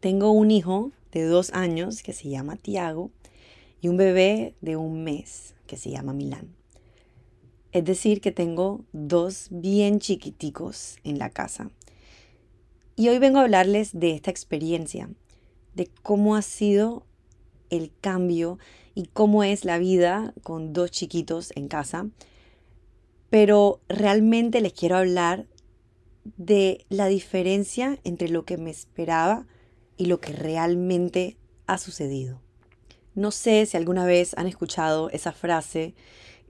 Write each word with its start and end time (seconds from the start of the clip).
Tengo 0.00 0.30
un 0.30 0.50
hijo 0.50 0.92
de 1.12 1.24
dos 1.24 1.50
años 1.52 2.02
que 2.02 2.14
se 2.14 2.30
llama 2.30 2.56
Tiago 2.56 3.10
y 3.82 3.88
un 3.88 3.98
bebé 3.98 4.54
de 4.62 4.76
un 4.76 5.04
mes 5.04 5.54
que 5.66 5.76
se 5.76 5.90
llama 5.90 6.14
Milán. 6.14 6.54
Es 7.72 7.84
decir, 7.84 8.22
que 8.22 8.32
tengo 8.32 8.80
dos 8.92 9.48
bien 9.50 10.00
chiquiticos 10.00 10.96
en 11.04 11.18
la 11.18 11.28
casa. 11.28 11.70
Y 12.96 13.10
hoy 13.10 13.18
vengo 13.18 13.38
a 13.38 13.42
hablarles 13.42 13.90
de 13.92 14.12
esta 14.12 14.30
experiencia, 14.30 15.10
de 15.74 15.90
cómo 16.02 16.34
ha 16.34 16.42
sido 16.42 17.04
el 17.68 17.92
cambio 18.00 18.58
y 18.94 19.04
cómo 19.04 19.44
es 19.44 19.66
la 19.66 19.76
vida 19.76 20.32
con 20.42 20.72
dos 20.72 20.90
chiquitos 20.90 21.52
en 21.56 21.68
casa. 21.68 22.08
Pero 23.28 23.80
realmente 23.88 24.62
les 24.62 24.72
quiero 24.72 24.96
hablar 24.96 25.46
de 26.38 26.86
la 26.88 27.06
diferencia 27.06 27.98
entre 28.02 28.30
lo 28.30 28.46
que 28.46 28.56
me 28.56 28.70
esperaba 28.70 29.46
y 30.00 30.06
lo 30.06 30.18
que 30.18 30.32
realmente 30.32 31.36
ha 31.66 31.76
sucedido. 31.76 32.40
No 33.14 33.30
sé 33.30 33.66
si 33.66 33.76
alguna 33.76 34.06
vez 34.06 34.32
han 34.38 34.46
escuchado 34.46 35.10
esa 35.10 35.30
frase 35.30 35.92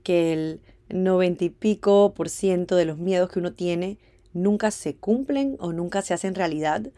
que 0.03 0.31
el 0.31 0.61
noventa 0.87 1.43
y 1.43 1.49
pico 1.49 2.13
por 2.13 2.29
ciento 2.29 2.77
de 2.77 2.85
los 2.85 2.97
miedos 2.97 3.29
que 3.29 3.39
uno 3.39 3.51
tiene 3.51 3.97
nunca 4.31 4.71
se 4.71 4.95
cumplen 4.95 5.57
o 5.59 5.73
nunca 5.73 6.01
se 6.01 6.13
hacen 6.13 6.33
realidad. 6.33 6.91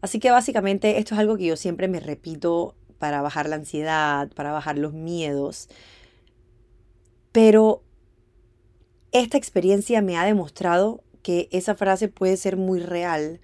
Así 0.00 0.20
que 0.20 0.30
básicamente 0.30 0.98
esto 0.98 1.14
es 1.14 1.20
algo 1.20 1.36
que 1.36 1.46
yo 1.46 1.56
siempre 1.56 1.88
me 1.88 1.98
repito 1.98 2.76
para 3.00 3.20
bajar 3.20 3.48
la 3.48 3.56
ansiedad, 3.56 4.30
para 4.36 4.52
bajar 4.52 4.78
los 4.78 4.92
miedos. 4.92 5.68
Pero 7.32 7.82
esta 9.10 9.36
experiencia 9.36 10.02
me 10.02 10.16
ha 10.16 10.24
demostrado 10.24 11.02
que 11.24 11.48
esa 11.50 11.74
frase 11.74 12.06
puede 12.06 12.36
ser 12.36 12.56
muy 12.56 12.78
real. 12.78 13.40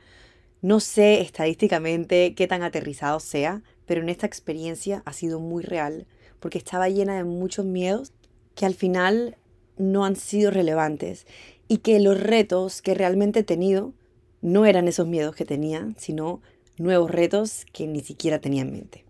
No 0.63 0.81
sé 0.81 1.21
estadísticamente 1.21 2.35
qué 2.35 2.47
tan 2.47 2.63
aterrizado 2.63 3.21
sea, 3.21 3.63
pero 3.85 4.01
en 4.03 4.09
esta 4.09 4.27
experiencia 4.27 5.03
ha 5.05 5.13
sido 5.13 5.39
muy 5.39 5.63
real 5.63 6.07
porque 6.41 6.59
estaba 6.59 6.89
llena 6.89 7.17
de 7.17 7.25
muchos 7.25 7.65
miedos 7.65 8.13
que 8.55 8.67
al 8.67 8.75
final 8.75 9.37
no 9.77 10.05
han 10.05 10.17
sido 10.17 10.51
relevantes 10.51 11.27
y 11.69 11.79
que 11.79 12.01
los 12.01 12.19
retos 12.21 12.83
que 12.83 12.95
realmente 12.95 13.41
he 13.41 13.45
tenido 13.45 13.93
no 14.41 14.65
eran 14.65 14.89
esos 14.89 15.07
miedos 15.07 15.35
que 15.35 15.45
tenía, 15.45 15.89
sino 15.97 16.41
nuevos 16.79 17.11
retos 17.11 17.67
que 17.73 17.87
ni 17.87 18.01
siquiera 18.01 18.41
tenía 18.41 18.63
en 18.63 18.73
mente. 18.73 19.05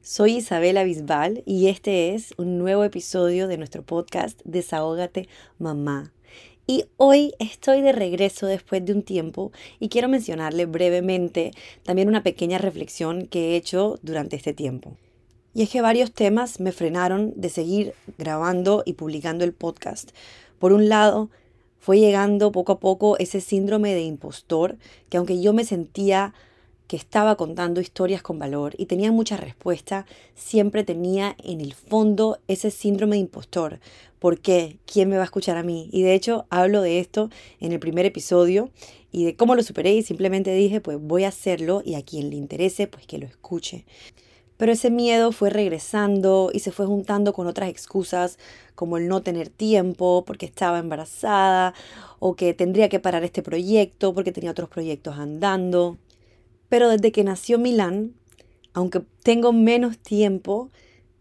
Soy 0.00 0.36
Isabela 0.36 0.84
Bisbal 0.84 1.42
y 1.44 1.68
este 1.68 2.14
es 2.14 2.32
un 2.38 2.58
nuevo 2.58 2.82
episodio 2.84 3.46
de 3.46 3.58
nuestro 3.58 3.82
podcast 3.82 4.40
Desahógate 4.44 5.28
Mamá. 5.58 6.12
Y 6.70 6.84
hoy 6.98 7.32
estoy 7.38 7.80
de 7.80 7.92
regreso 7.92 8.46
después 8.46 8.84
de 8.84 8.92
un 8.92 9.02
tiempo 9.02 9.52
y 9.80 9.88
quiero 9.88 10.06
mencionarle 10.06 10.66
brevemente 10.66 11.52
también 11.82 12.08
una 12.08 12.22
pequeña 12.22 12.58
reflexión 12.58 13.26
que 13.26 13.52
he 13.52 13.56
hecho 13.56 13.98
durante 14.02 14.36
este 14.36 14.52
tiempo. 14.52 14.94
Y 15.54 15.62
es 15.62 15.70
que 15.70 15.80
varios 15.80 16.12
temas 16.12 16.60
me 16.60 16.72
frenaron 16.72 17.32
de 17.36 17.48
seguir 17.48 17.94
grabando 18.18 18.82
y 18.84 18.92
publicando 18.92 19.46
el 19.46 19.54
podcast. 19.54 20.10
Por 20.58 20.74
un 20.74 20.90
lado, 20.90 21.30
fue 21.78 22.00
llegando 22.00 22.52
poco 22.52 22.72
a 22.72 22.80
poco 22.80 23.16
ese 23.16 23.40
síndrome 23.40 23.94
de 23.94 24.02
impostor, 24.02 24.76
que 25.08 25.16
aunque 25.16 25.40
yo 25.40 25.54
me 25.54 25.64
sentía 25.64 26.34
que 26.88 26.96
estaba 26.96 27.36
contando 27.36 27.80
historias 27.80 28.22
con 28.22 28.38
valor 28.38 28.74
y 28.78 28.86
tenía 28.86 29.12
mucha 29.12 29.36
respuesta, 29.36 30.06
siempre 30.34 30.82
tenía 30.82 31.36
en 31.44 31.60
el 31.60 31.74
fondo 31.74 32.38
ese 32.48 32.70
síndrome 32.70 33.16
de 33.16 33.20
impostor. 33.20 33.78
¿Por 34.18 34.40
qué? 34.40 34.78
¿Quién 34.86 35.10
me 35.10 35.16
va 35.16 35.22
a 35.22 35.26
escuchar 35.26 35.58
a 35.58 35.62
mí? 35.62 35.88
Y 35.92 36.02
de 36.02 36.14
hecho 36.14 36.46
hablo 36.48 36.82
de 36.82 36.98
esto 36.98 37.30
en 37.60 37.72
el 37.72 37.78
primer 37.78 38.06
episodio 38.06 38.70
y 39.12 39.26
de 39.26 39.36
cómo 39.36 39.54
lo 39.54 39.62
superé 39.62 39.94
y 39.94 40.02
simplemente 40.02 40.52
dije, 40.52 40.80
pues 40.80 40.98
voy 41.00 41.24
a 41.24 41.28
hacerlo 41.28 41.82
y 41.84 41.94
a 41.94 42.02
quien 42.02 42.30
le 42.30 42.36
interese, 42.36 42.86
pues 42.88 43.06
que 43.06 43.18
lo 43.18 43.26
escuche. 43.26 43.84
Pero 44.56 44.72
ese 44.72 44.90
miedo 44.90 45.30
fue 45.30 45.50
regresando 45.50 46.50
y 46.52 46.58
se 46.58 46.72
fue 46.72 46.86
juntando 46.86 47.32
con 47.32 47.46
otras 47.46 47.68
excusas 47.68 48.38
como 48.74 48.96
el 48.96 49.08
no 49.08 49.22
tener 49.22 49.50
tiempo 49.50 50.24
porque 50.26 50.46
estaba 50.46 50.78
embarazada 50.80 51.74
o 52.18 52.34
que 52.34 52.54
tendría 52.54 52.88
que 52.88 52.98
parar 52.98 53.22
este 53.24 53.42
proyecto 53.42 54.14
porque 54.14 54.32
tenía 54.32 54.50
otros 54.50 54.68
proyectos 54.68 55.16
andando. 55.16 55.98
Pero 56.68 56.88
desde 56.88 57.12
que 57.12 57.24
nació 57.24 57.58
Milán, 57.58 58.14
aunque 58.74 59.02
tengo 59.22 59.52
menos 59.52 59.98
tiempo, 59.98 60.70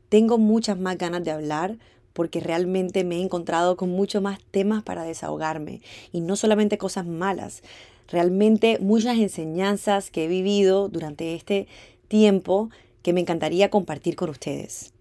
tengo 0.09 0.38
muchas 0.38 0.80
más 0.80 0.97
ganas 0.97 1.24
de 1.24 1.31
hablar 1.31 1.78
porque 2.13 2.40
realmente 2.40 3.03
me 3.03 3.18
he 3.18 3.22
encontrado 3.22 3.78
con 3.78 3.90
muchos 3.90 4.22
más 4.22 4.40
temas 4.52 4.84
para 4.84 5.03
desahogarme 5.03 5.81
y 6.12 6.22
no 6.22 6.36
solamente 6.36 6.78
cosas 6.78 7.06
malas, 7.06 7.62
realmente 8.07 8.80
muchas 8.80 9.18
enseñanzas 9.18 10.09
que 10.09 10.25
he 10.25 10.28
vivido 10.28 10.90
durante 10.90 11.36
este 11.36 11.68
tiempo 12.07 12.69
que 13.03 13.13
me 13.13 13.22
encantaría 13.22 13.69
compartir 13.69 14.16
con 14.16 14.30
ustedes. 14.30 14.94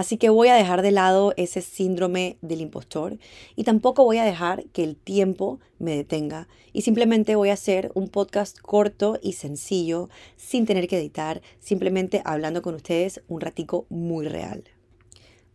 Así 0.00 0.16
que 0.16 0.30
voy 0.30 0.48
a 0.48 0.54
dejar 0.54 0.80
de 0.80 0.92
lado 0.92 1.34
ese 1.36 1.60
síndrome 1.60 2.38
del 2.40 2.62
impostor 2.62 3.18
y 3.54 3.64
tampoco 3.64 4.02
voy 4.02 4.16
a 4.16 4.24
dejar 4.24 4.64
que 4.72 4.82
el 4.82 4.96
tiempo 4.96 5.60
me 5.78 5.94
detenga 5.94 6.48
y 6.72 6.80
simplemente 6.80 7.36
voy 7.36 7.50
a 7.50 7.52
hacer 7.52 7.92
un 7.92 8.08
podcast 8.08 8.58
corto 8.60 9.18
y 9.22 9.34
sencillo 9.34 10.08
sin 10.38 10.64
tener 10.64 10.88
que 10.88 10.96
editar, 10.96 11.42
simplemente 11.58 12.22
hablando 12.24 12.62
con 12.62 12.76
ustedes 12.76 13.20
un 13.28 13.42
ratico 13.42 13.84
muy 13.90 14.26
real. 14.26 14.64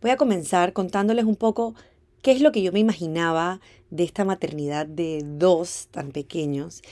Voy 0.00 0.12
a 0.12 0.16
comenzar 0.16 0.72
contándoles 0.72 1.24
un 1.24 1.34
poco 1.34 1.74
qué 2.22 2.30
es 2.30 2.40
lo 2.40 2.52
que 2.52 2.62
yo 2.62 2.70
me 2.70 2.78
imaginaba 2.78 3.60
de 3.90 4.04
esta 4.04 4.24
maternidad 4.24 4.86
de 4.86 5.24
dos 5.24 5.88
tan 5.90 6.12
pequeños 6.12 6.82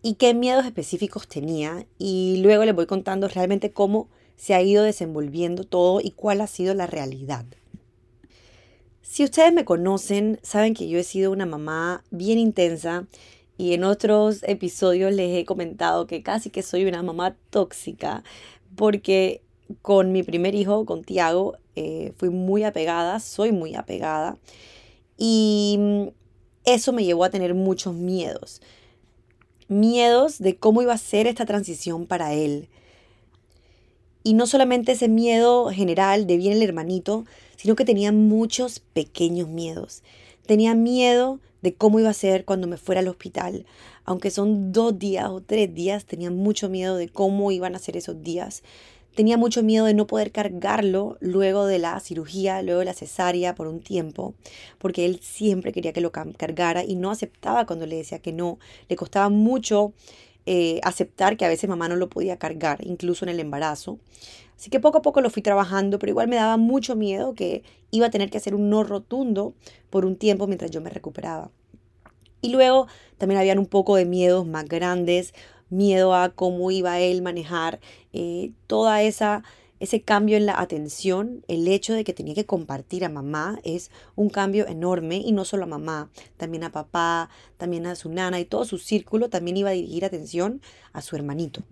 y 0.00 0.14
qué 0.14 0.32
miedos 0.32 0.64
específicos 0.64 1.28
tenía 1.28 1.84
y 1.98 2.40
luego 2.42 2.64
les 2.64 2.74
voy 2.74 2.86
contando 2.86 3.28
realmente 3.28 3.70
cómo 3.70 4.08
se 4.36 4.54
ha 4.54 4.62
ido 4.62 4.82
desenvolviendo 4.82 5.64
todo 5.64 6.00
y 6.00 6.12
cuál 6.12 6.40
ha 6.40 6.46
sido 6.46 6.74
la 6.74 6.86
realidad. 6.86 7.44
Si 9.02 9.24
ustedes 9.24 9.52
me 9.52 9.64
conocen, 9.64 10.38
saben 10.42 10.74
que 10.74 10.88
yo 10.88 10.98
he 10.98 11.04
sido 11.04 11.32
una 11.32 11.44
mamá 11.44 12.02
bien 12.10 12.38
intensa 12.38 13.06
y 13.58 13.74
en 13.74 13.84
otros 13.84 14.42
episodios 14.44 15.12
les 15.12 15.36
he 15.36 15.44
comentado 15.44 16.06
que 16.06 16.22
casi 16.22 16.50
que 16.50 16.62
soy 16.62 16.86
una 16.86 17.02
mamá 17.02 17.36
tóxica 17.50 18.24
porque 18.74 19.42
con 19.82 20.12
mi 20.12 20.22
primer 20.22 20.54
hijo, 20.54 20.84
con 20.84 21.04
Tiago, 21.04 21.56
eh, 21.76 22.12
fui 22.16 22.30
muy 22.30 22.64
apegada, 22.64 23.20
soy 23.20 23.52
muy 23.52 23.74
apegada 23.74 24.38
y 25.16 25.78
eso 26.64 26.92
me 26.92 27.04
llevó 27.04 27.24
a 27.24 27.30
tener 27.30 27.54
muchos 27.54 27.94
miedos. 27.94 28.60
Miedos 29.68 30.38
de 30.38 30.56
cómo 30.56 30.82
iba 30.82 30.92
a 30.92 30.98
ser 30.98 31.26
esta 31.26 31.46
transición 31.46 32.06
para 32.06 32.34
él, 32.34 32.68
y 34.22 34.34
no 34.34 34.46
solamente 34.46 34.92
ese 34.92 35.08
miedo 35.08 35.70
general 35.70 36.26
de 36.26 36.36
bien 36.36 36.54
el 36.54 36.62
hermanito, 36.62 37.24
sino 37.56 37.76
que 37.76 37.84
tenía 37.84 38.12
muchos 38.12 38.80
pequeños 38.80 39.48
miedos. 39.48 40.02
Tenía 40.46 40.74
miedo 40.74 41.40
de 41.62 41.74
cómo 41.74 42.00
iba 42.00 42.10
a 42.10 42.14
ser 42.14 42.44
cuando 42.44 42.66
me 42.66 42.76
fuera 42.76 43.00
al 43.00 43.08
hospital. 43.08 43.64
Aunque 44.04 44.30
son 44.30 44.72
dos 44.72 44.98
días 44.98 45.28
o 45.28 45.40
tres 45.40 45.72
días, 45.72 46.04
tenía 46.04 46.30
mucho 46.30 46.68
miedo 46.68 46.96
de 46.96 47.08
cómo 47.08 47.52
iban 47.52 47.74
a 47.74 47.78
ser 47.78 47.96
esos 47.96 48.22
días. 48.22 48.62
Tenía 49.14 49.36
mucho 49.36 49.62
miedo 49.62 49.84
de 49.84 49.94
no 49.94 50.06
poder 50.06 50.32
cargarlo 50.32 51.18
luego 51.20 51.66
de 51.66 51.78
la 51.78 52.00
cirugía, 52.00 52.62
luego 52.62 52.80
de 52.80 52.86
la 52.86 52.94
cesárea 52.94 53.54
por 53.54 53.66
un 53.66 53.80
tiempo, 53.80 54.34
porque 54.78 55.04
él 55.04 55.20
siempre 55.20 55.70
quería 55.70 55.92
que 55.92 56.00
lo 56.00 56.10
cargara 56.10 56.82
y 56.82 56.96
no 56.96 57.10
aceptaba 57.10 57.66
cuando 57.66 57.86
le 57.86 57.96
decía 57.96 58.20
que 58.20 58.32
no. 58.32 58.58
Le 58.88 58.96
costaba 58.96 59.28
mucho 59.28 59.92
eh, 60.46 60.80
aceptar 60.82 61.36
que 61.36 61.44
a 61.44 61.48
veces 61.48 61.68
mamá 61.68 61.88
no 61.88 61.96
lo 61.96 62.08
podía 62.08 62.38
cargar, 62.38 62.84
incluso 62.86 63.24
en 63.24 63.30
el 63.30 63.40
embarazo. 63.40 63.98
Así 64.56 64.70
que 64.70 64.80
poco 64.80 64.98
a 64.98 65.02
poco 65.02 65.20
lo 65.20 65.30
fui 65.30 65.42
trabajando, 65.42 65.98
pero 65.98 66.10
igual 66.10 66.28
me 66.28 66.36
daba 66.36 66.56
mucho 66.56 66.94
miedo 66.94 67.34
que 67.34 67.62
iba 67.90 68.06
a 68.06 68.10
tener 68.10 68.30
que 68.30 68.38
hacer 68.38 68.54
un 68.54 68.70
no 68.70 68.84
rotundo 68.84 69.54
por 69.90 70.04
un 70.04 70.16
tiempo 70.16 70.46
mientras 70.46 70.70
yo 70.70 70.80
me 70.80 70.90
recuperaba. 70.90 71.50
Y 72.40 72.50
luego 72.50 72.86
también 73.18 73.40
habían 73.40 73.58
un 73.58 73.66
poco 73.66 73.96
de 73.96 74.04
miedos 74.04 74.46
más 74.46 74.64
grandes, 74.64 75.34
miedo 75.70 76.14
a 76.14 76.30
cómo 76.30 76.70
iba 76.70 77.00
él 77.00 77.22
manejar 77.22 77.80
eh, 78.12 78.52
toda 78.66 79.02
esa 79.02 79.42
ese 79.82 80.00
cambio 80.00 80.36
en 80.36 80.46
la 80.46 80.60
atención, 80.60 81.44
el 81.48 81.66
hecho 81.66 81.92
de 81.92 82.04
que 82.04 82.12
tenía 82.12 82.36
que 82.36 82.46
compartir 82.46 83.04
a 83.04 83.08
mamá 83.08 83.58
es 83.64 83.90
un 84.14 84.30
cambio 84.30 84.68
enorme 84.68 85.16
y 85.16 85.32
no 85.32 85.44
solo 85.44 85.64
a 85.64 85.66
mamá, 85.66 86.08
también 86.36 86.62
a 86.62 86.70
papá, 86.70 87.30
también 87.56 87.86
a 87.86 87.96
su 87.96 88.08
nana 88.08 88.38
y 88.38 88.44
todo 88.44 88.64
su 88.64 88.78
círculo 88.78 89.28
también 89.28 89.56
iba 89.56 89.70
a 89.70 89.72
dirigir 89.72 90.04
atención 90.04 90.60
a 90.92 91.02
su 91.02 91.16
hermanito. 91.16 91.64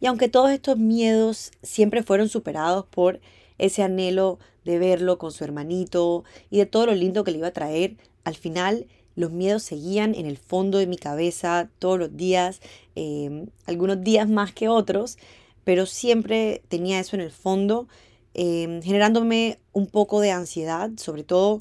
Y 0.00 0.06
aunque 0.06 0.28
todos 0.28 0.50
estos 0.50 0.76
miedos 0.76 1.52
siempre 1.62 2.02
fueron 2.02 2.28
superados 2.28 2.84
por 2.86 3.20
ese 3.58 3.84
anhelo 3.84 4.40
de 4.64 4.80
verlo 4.80 5.16
con 5.16 5.30
su 5.30 5.44
hermanito 5.44 6.24
y 6.50 6.58
de 6.58 6.66
todo 6.66 6.86
lo 6.86 6.96
lindo 6.96 7.22
que 7.22 7.30
le 7.30 7.38
iba 7.38 7.46
a 7.46 7.52
traer, 7.52 7.96
al 8.24 8.34
final 8.34 8.88
los 9.14 9.30
miedos 9.30 9.62
seguían 9.62 10.16
en 10.16 10.26
el 10.26 10.36
fondo 10.36 10.78
de 10.78 10.88
mi 10.88 10.96
cabeza 10.96 11.70
todos 11.78 11.96
los 11.96 12.16
días, 12.16 12.60
eh, 12.96 13.46
algunos 13.66 14.02
días 14.02 14.28
más 14.28 14.52
que 14.52 14.68
otros, 14.68 15.16
pero 15.64 15.86
siempre 15.86 16.62
tenía 16.68 17.00
eso 17.00 17.16
en 17.16 17.22
el 17.22 17.32
fondo, 17.32 17.88
em, 18.34 18.82
generándome 18.82 19.58
un 19.72 19.86
poco 19.86 20.20
de 20.20 20.30
ansiedad, 20.30 20.90
sobre 20.96 21.24
todo 21.24 21.60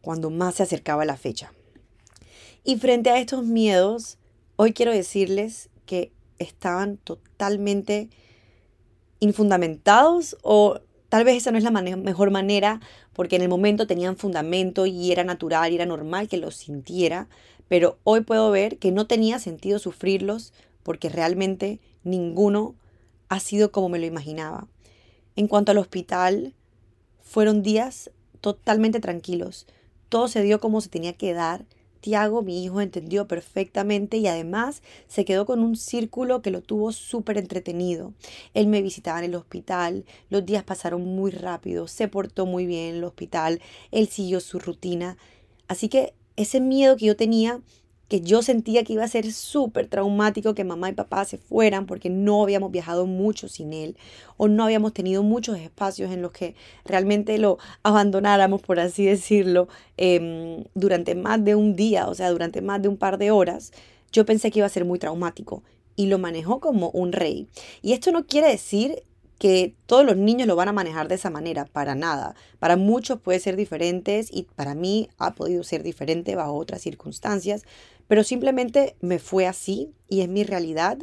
cuando 0.00 0.30
más 0.30 0.56
se 0.56 0.62
acercaba 0.62 1.04
la 1.04 1.16
fecha. 1.16 1.52
Y 2.64 2.76
frente 2.76 3.10
a 3.10 3.18
estos 3.18 3.44
miedos, 3.44 4.18
hoy 4.56 4.72
quiero 4.72 4.92
decirles 4.92 5.70
que 5.84 6.12
estaban 6.38 6.96
totalmente 6.96 8.08
infundamentados 9.20 10.36
o 10.42 10.80
tal 11.08 11.24
vez 11.24 11.36
esa 11.36 11.50
no 11.50 11.58
es 11.58 11.64
la 11.64 11.70
mejor 11.70 12.30
manera 12.30 12.80
porque 13.12 13.36
en 13.36 13.42
el 13.42 13.48
momento 13.48 13.86
tenían 13.86 14.16
fundamento 14.16 14.86
y 14.86 15.12
era 15.12 15.24
natural 15.24 15.72
y 15.72 15.76
era 15.76 15.86
normal 15.86 16.28
que 16.28 16.36
los 16.36 16.56
sintiera, 16.56 17.28
pero 17.68 17.98
hoy 18.04 18.20
puedo 18.20 18.50
ver 18.50 18.78
que 18.78 18.92
no 18.92 19.06
tenía 19.06 19.38
sentido 19.38 19.78
sufrirlos 19.78 20.52
porque 20.82 21.08
realmente 21.08 21.80
ninguno 22.04 22.74
ha 23.28 23.40
sido 23.40 23.72
como 23.72 23.88
me 23.88 23.98
lo 23.98 24.06
imaginaba. 24.06 24.68
En 25.36 25.48
cuanto 25.48 25.72
al 25.72 25.78
hospital, 25.78 26.54
fueron 27.22 27.62
días 27.62 28.10
totalmente 28.40 29.00
tranquilos. 29.00 29.66
Todo 30.08 30.28
se 30.28 30.42
dio 30.42 30.60
como 30.60 30.80
se 30.80 30.88
tenía 30.88 31.12
que 31.12 31.34
dar. 31.34 31.66
Tiago, 32.00 32.42
mi 32.42 32.62
hijo, 32.64 32.80
entendió 32.80 33.26
perfectamente 33.26 34.18
y 34.18 34.28
además 34.28 34.82
se 35.08 35.24
quedó 35.24 35.44
con 35.44 35.60
un 35.60 35.74
círculo 35.74 36.40
que 36.40 36.52
lo 36.52 36.62
tuvo 36.62 36.92
súper 36.92 37.36
entretenido. 37.36 38.14
Él 38.54 38.68
me 38.68 38.80
visitaba 38.82 39.18
en 39.18 39.24
el 39.24 39.34
hospital, 39.34 40.04
los 40.30 40.46
días 40.46 40.62
pasaron 40.62 41.04
muy 41.04 41.32
rápido, 41.32 41.88
se 41.88 42.06
portó 42.06 42.46
muy 42.46 42.64
bien 42.64 42.90
en 42.90 42.96
el 42.96 43.04
hospital, 43.04 43.60
él 43.90 44.06
siguió 44.06 44.38
su 44.38 44.60
rutina. 44.60 45.16
Así 45.66 45.88
que 45.88 46.14
ese 46.36 46.60
miedo 46.60 46.96
que 46.96 47.06
yo 47.06 47.16
tenía 47.16 47.60
que 48.08 48.20
yo 48.20 48.42
sentía 48.42 48.84
que 48.84 48.92
iba 48.92 49.04
a 49.04 49.08
ser 49.08 49.32
súper 49.32 49.88
traumático 49.88 50.54
que 50.54 50.64
mamá 50.64 50.90
y 50.90 50.92
papá 50.92 51.24
se 51.24 51.38
fueran 51.38 51.86
porque 51.86 52.08
no 52.08 52.42
habíamos 52.42 52.70
viajado 52.70 53.06
mucho 53.06 53.48
sin 53.48 53.72
él 53.72 53.96
o 54.36 54.48
no 54.48 54.64
habíamos 54.64 54.92
tenido 54.92 55.22
muchos 55.22 55.58
espacios 55.58 56.12
en 56.12 56.22
los 56.22 56.30
que 56.30 56.54
realmente 56.84 57.36
lo 57.38 57.58
abandonáramos, 57.82 58.62
por 58.62 58.78
así 58.78 59.06
decirlo, 59.06 59.68
em, 59.96 60.64
durante 60.74 61.14
más 61.14 61.44
de 61.44 61.54
un 61.54 61.74
día, 61.74 62.08
o 62.08 62.14
sea, 62.14 62.30
durante 62.30 62.62
más 62.62 62.80
de 62.80 62.88
un 62.88 62.96
par 62.96 63.18
de 63.18 63.30
horas, 63.30 63.72
yo 64.12 64.24
pensé 64.24 64.50
que 64.50 64.60
iba 64.60 64.66
a 64.66 64.70
ser 64.70 64.84
muy 64.84 64.98
traumático 64.98 65.62
y 65.96 66.06
lo 66.06 66.18
manejó 66.18 66.60
como 66.60 66.90
un 66.90 67.12
rey. 67.12 67.48
Y 67.82 67.92
esto 67.92 68.12
no 68.12 68.26
quiere 68.26 68.48
decir 68.48 69.02
que 69.38 69.74
todos 69.86 70.04
los 70.04 70.16
niños 70.16 70.46
lo 70.46 70.56
van 70.56 70.68
a 70.68 70.72
manejar 70.72 71.08
de 71.08 71.16
esa 71.16 71.30
manera, 71.30 71.66
para 71.66 71.94
nada. 71.94 72.34
Para 72.58 72.76
muchos 72.76 73.20
puede 73.20 73.38
ser 73.38 73.56
diferente 73.56 74.24
y 74.30 74.44
para 74.44 74.74
mí 74.74 75.08
ha 75.18 75.34
podido 75.34 75.62
ser 75.62 75.82
diferente 75.82 76.34
bajo 76.34 76.54
otras 76.54 76.80
circunstancias, 76.80 77.64
pero 78.08 78.24
simplemente 78.24 78.96
me 79.00 79.18
fue 79.18 79.46
así 79.46 79.92
y 80.08 80.20
es 80.20 80.28
mi 80.28 80.44
realidad. 80.44 80.98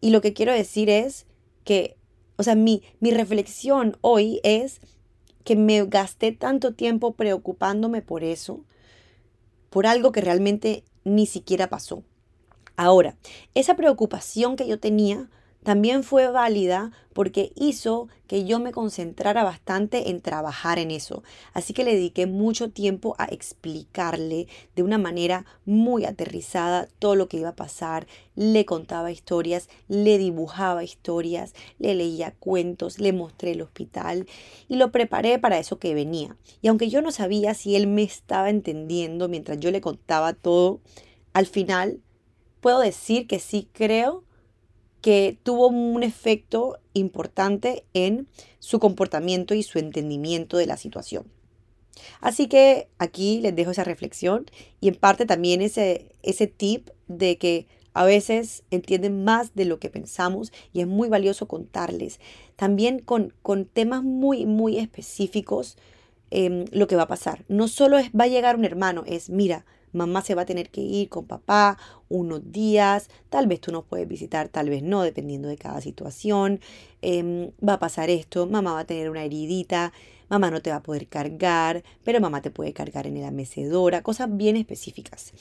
Y 0.00 0.10
lo 0.10 0.20
que 0.20 0.32
quiero 0.32 0.52
decir 0.52 0.90
es 0.90 1.26
que, 1.64 1.96
o 2.36 2.42
sea, 2.42 2.54
mi, 2.54 2.82
mi 3.00 3.10
reflexión 3.10 3.96
hoy 4.00 4.40
es 4.42 4.80
que 5.44 5.56
me 5.56 5.84
gasté 5.86 6.32
tanto 6.32 6.74
tiempo 6.74 7.14
preocupándome 7.14 8.02
por 8.02 8.24
eso, 8.24 8.64
por 9.70 9.86
algo 9.86 10.12
que 10.12 10.20
realmente 10.20 10.84
ni 11.04 11.26
siquiera 11.26 11.68
pasó. 11.68 12.04
Ahora, 12.76 13.16
esa 13.54 13.76
preocupación 13.76 14.56
que 14.56 14.66
yo 14.66 14.78
tenía 14.78 15.30
también 15.62 16.02
fue 16.02 16.28
válida 16.28 16.90
porque 17.12 17.52
hizo 17.54 18.08
que 18.26 18.44
yo 18.44 18.58
me 18.58 18.72
concentrara 18.72 19.44
bastante 19.44 20.10
en 20.10 20.20
trabajar 20.20 20.78
en 20.78 20.90
eso. 20.90 21.22
Así 21.52 21.72
que 21.72 21.84
le 21.84 21.94
dediqué 21.94 22.26
mucho 22.26 22.70
tiempo 22.70 23.14
a 23.18 23.26
explicarle 23.26 24.48
de 24.74 24.82
una 24.82 24.98
manera 24.98 25.44
muy 25.64 26.04
aterrizada 26.04 26.88
todo 26.98 27.14
lo 27.14 27.28
que 27.28 27.36
iba 27.36 27.50
a 27.50 27.56
pasar. 27.56 28.06
Le 28.34 28.64
contaba 28.64 29.12
historias, 29.12 29.68
le 29.88 30.18
dibujaba 30.18 30.82
historias, 30.82 31.54
le 31.78 31.94
leía 31.94 32.34
cuentos, 32.40 32.98
le 32.98 33.12
mostré 33.12 33.52
el 33.52 33.62
hospital 33.62 34.26
y 34.68 34.76
lo 34.76 34.90
preparé 34.90 35.38
para 35.38 35.58
eso 35.58 35.78
que 35.78 35.94
venía. 35.94 36.36
Y 36.60 36.68
aunque 36.68 36.88
yo 36.88 37.02
no 37.02 37.12
sabía 37.12 37.54
si 37.54 37.76
él 37.76 37.86
me 37.86 38.02
estaba 38.02 38.50
entendiendo 38.50 39.28
mientras 39.28 39.60
yo 39.60 39.70
le 39.70 39.80
contaba 39.80 40.32
todo, 40.32 40.80
al 41.34 41.46
final 41.46 42.00
puedo 42.60 42.80
decir 42.80 43.26
que 43.26 43.38
sí 43.38 43.68
creo 43.72 44.24
que 45.02 45.36
tuvo 45.42 45.66
un 45.68 46.02
efecto 46.02 46.78
importante 46.94 47.84
en 47.92 48.28
su 48.60 48.78
comportamiento 48.78 49.52
y 49.52 49.62
su 49.62 49.78
entendimiento 49.78 50.56
de 50.56 50.66
la 50.66 50.76
situación. 50.76 51.26
Así 52.20 52.46
que 52.46 52.88
aquí 52.98 53.40
les 53.40 53.54
dejo 53.54 53.72
esa 53.72 53.84
reflexión 53.84 54.46
y 54.80 54.88
en 54.88 54.94
parte 54.94 55.26
también 55.26 55.60
ese, 55.60 56.12
ese 56.22 56.46
tip 56.46 56.88
de 57.08 57.36
que 57.36 57.66
a 57.94 58.04
veces 58.04 58.62
entienden 58.70 59.24
más 59.24 59.54
de 59.54 59.66
lo 59.66 59.78
que 59.78 59.90
pensamos 59.90 60.52
y 60.72 60.80
es 60.80 60.86
muy 60.86 61.08
valioso 61.08 61.46
contarles. 61.46 62.20
También 62.56 63.00
con, 63.00 63.34
con 63.42 63.66
temas 63.66 64.02
muy, 64.02 64.46
muy 64.46 64.78
específicos 64.78 65.76
em, 66.30 66.64
lo 66.70 66.86
que 66.86 66.96
va 66.96 67.02
a 67.02 67.08
pasar. 67.08 67.44
No 67.48 67.68
solo 67.68 67.98
es 67.98 68.10
va 68.18 68.24
a 68.24 68.28
llegar 68.28 68.56
un 68.56 68.64
hermano, 68.64 69.04
es 69.06 69.28
mira, 69.28 69.66
Mamá 69.92 70.22
se 70.22 70.34
va 70.34 70.42
a 70.42 70.46
tener 70.46 70.70
que 70.70 70.80
ir 70.80 71.08
con 71.08 71.26
papá 71.26 71.78
unos 72.08 72.52
días, 72.52 73.08
tal 73.30 73.46
vez 73.46 73.60
tú 73.60 73.72
nos 73.72 73.84
puedes 73.84 74.08
visitar, 74.08 74.48
tal 74.48 74.70
vez 74.70 74.82
no, 74.82 75.02
dependiendo 75.02 75.48
de 75.48 75.56
cada 75.56 75.80
situación. 75.80 76.60
Em, 77.00 77.50
va 77.66 77.74
a 77.74 77.78
pasar 77.78 78.10
esto, 78.10 78.46
mamá 78.46 78.74
va 78.74 78.80
a 78.80 78.86
tener 78.86 79.10
una 79.10 79.24
heridita, 79.24 79.92
mamá 80.28 80.50
no 80.50 80.62
te 80.62 80.70
va 80.70 80.76
a 80.76 80.82
poder 80.82 81.08
cargar, 81.08 81.82
pero 82.04 82.20
mamá 82.20 82.42
te 82.42 82.50
puede 82.50 82.72
cargar 82.72 83.06
en 83.06 83.20
la 83.20 83.30
mecedora, 83.30 84.02
cosas 84.02 84.34
bien 84.36 84.56
específicas. 84.56 85.32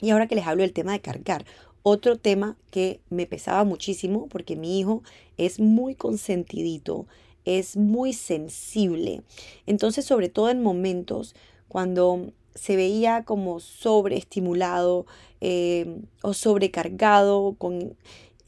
Y 0.00 0.10
ahora 0.10 0.26
que 0.26 0.34
les 0.34 0.46
hablo 0.46 0.62
del 0.62 0.72
tema 0.72 0.92
de 0.92 1.00
cargar, 1.00 1.44
otro 1.82 2.18
tema 2.18 2.56
que 2.70 3.00
me 3.10 3.26
pesaba 3.26 3.64
muchísimo 3.64 4.28
porque 4.28 4.56
mi 4.56 4.78
hijo 4.78 5.02
es 5.36 5.60
muy 5.60 5.94
consentidito, 5.94 7.06
es 7.44 7.76
muy 7.76 8.12
sensible. 8.12 9.22
Entonces, 9.66 10.04
sobre 10.04 10.28
todo 10.28 10.50
en 10.50 10.62
momentos 10.62 11.34
cuando 11.68 12.32
se 12.54 12.76
veía 12.76 13.24
como 13.24 13.60
sobreestimulado 13.60 15.06
eh, 15.40 16.00
o 16.22 16.34
sobrecargado. 16.34 17.54
Con, 17.58 17.96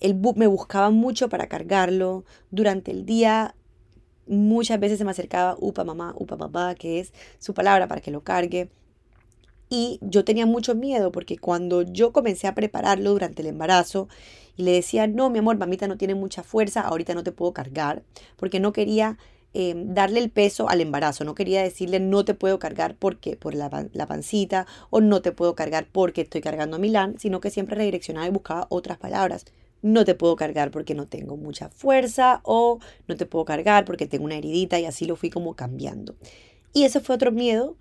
el 0.01 0.17
me 0.37 0.47
buscaba 0.47 0.91
mucho 0.91 1.29
para 1.29 1.49
cargarlo. 1.49 2.25
Durante 2.51 2.91
el 2.91 3.07
día 3.07 3.55
muchas 4.27 4.79
veces 4.81 4.99
se 4.99 5.05
me 5.05 5.11
acercaba 5.11 5.57
upa 5.59 5.85
mamá, 5.85 6.15
upa 6.17 6.37
papá, 6.37 6.75
que 6.75 7.01
es 7.01 7.13
su 7.39 7.55
palabra 7.55 7.89
para 7.89 8.01
que 8.01 8.11
lo 8.11 8.23
cargue. 8.23 8.71
Y 9.69 9.99
yo 10.03 10.25
tenía 10.25 10.45
mucho 10.45 10.75
miedo 10.75 11.13
porque 11.13 11.39
cuando 11.39 11.83
yo 11.83 12.13
comencé 12.13 12.47
a 12.47 12.55
prepararlo 12.55 13.13
durante 13.13 13.41
el 13.43 13.49
embarazo 13.49 14.09
y 14.57 14.65
le 14.65 14.73
decía, 14.73 15.07
no, 15.07 15.31
mi 15.31 15.39
amor, 15.39 15.57
mamita 15.57 15.89
no 15.89 15.97
tiene 15.97 16.15
mucha 16.15 16.43
fuerza, 16.43 16.83
ahorita 16.83 17.15
no 17.15 17.23
te 17.23 17.33
puedo 17.33 17.55
cargar, 17.55 18.03
porque 18.37 18.61
no 18.61 18.73
quería 18.73 19.17
Em, 19.55 19.93
darle 19.93 20.21
el 20.21 20.31
peso 20.31 20.71
al 20.71 20.81
embarazo. 20.81 21.25
No 21.25 21.35
quería 21.35 21.63
decirle 21.63 22.01
no 22.01 22.25
te 22.25 22.33
puedo 22.33 22.59
cargar 22.59 22.97
porque 22.99 23.37
por 23.37 23.55
la, 23.55 23.87
la, 23.93 24.07
pancita 24.07 24.67
o 24.89 25.03
no 25.03 25.21
te 25.21 25.33
puedo 25.33 25.55
cargar 25.55 25.87
porque 25.93 26.23
estoy 26.23 26.41
cargando 26.41 26.77
a 26.77 26.79
Milán, 26.79 27.17
sino 27.19 27.41
que 27.41 27.51
siempre 27.51 27.77
redireccionaba 27.77 28.27
y 28.27 28.31
buscaba 28.31 28.67
otras 28.71 28.97
palabras. 28.97 29.45
No 29.83 30.07
te 30.07 30.15
puedo 30.15 30.37
cargar 30.37 30.71
porque 30.71 30.95
no 30.95 31.07
tengo 31.07 31.37
mucha 31.37 31.69
fuerza 31.69 32.41
o 32.45 32.79
no 33.09 33.17
te 33.17 33.27
puedo 33.27 33.45
cargar 33.45 33.85
porque 33.85 34.07
tengo 34.07 34.25
una 34.25 34.37
heridita 34.37 34.81
y 34.81 34.87
así 34.87 35.05
lo 35.05 35.17
fui 35.17 35.29
como 35.29 35.55
cambiando. 35.55 36.15
Y 36.73 36.85
ese 36.85 37.01
fue 37.01 37.17
otro 37.17 37.31
miedo 37.31 37.77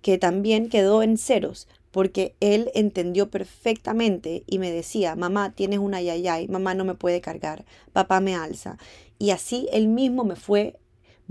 que 0.00 0.18
también 0.18 0.68
quedó 0.68 1.04
en 1.04 1.18
ceros 1.18 1.68
porque 1.92 2.34
él 2.40 2.72
entendió 2.74 3.30
perfectamente 3.30 4.42
y 4.48 4.58
me 4.58 4.72
decía, 4.72 5.14
mamá, 5.14 5.52
tienes 5.54 5.78
una 5.78 6.02
yayay, 6.02 6.48
mamá 6.48 6.74
no 6.74 6.84
me 6.84 6.94
puede 6.94 7.20
cargar, 7.20 7.64
papá 7.92 8.20
me 8.20 8.34
alza. 8.34 8.78
Y 9.18 9.30
así 9.30 9.68
él 9.72 9.86
mismo 9.86 10.24
me 10.24 10.34
fue 10.34 10.80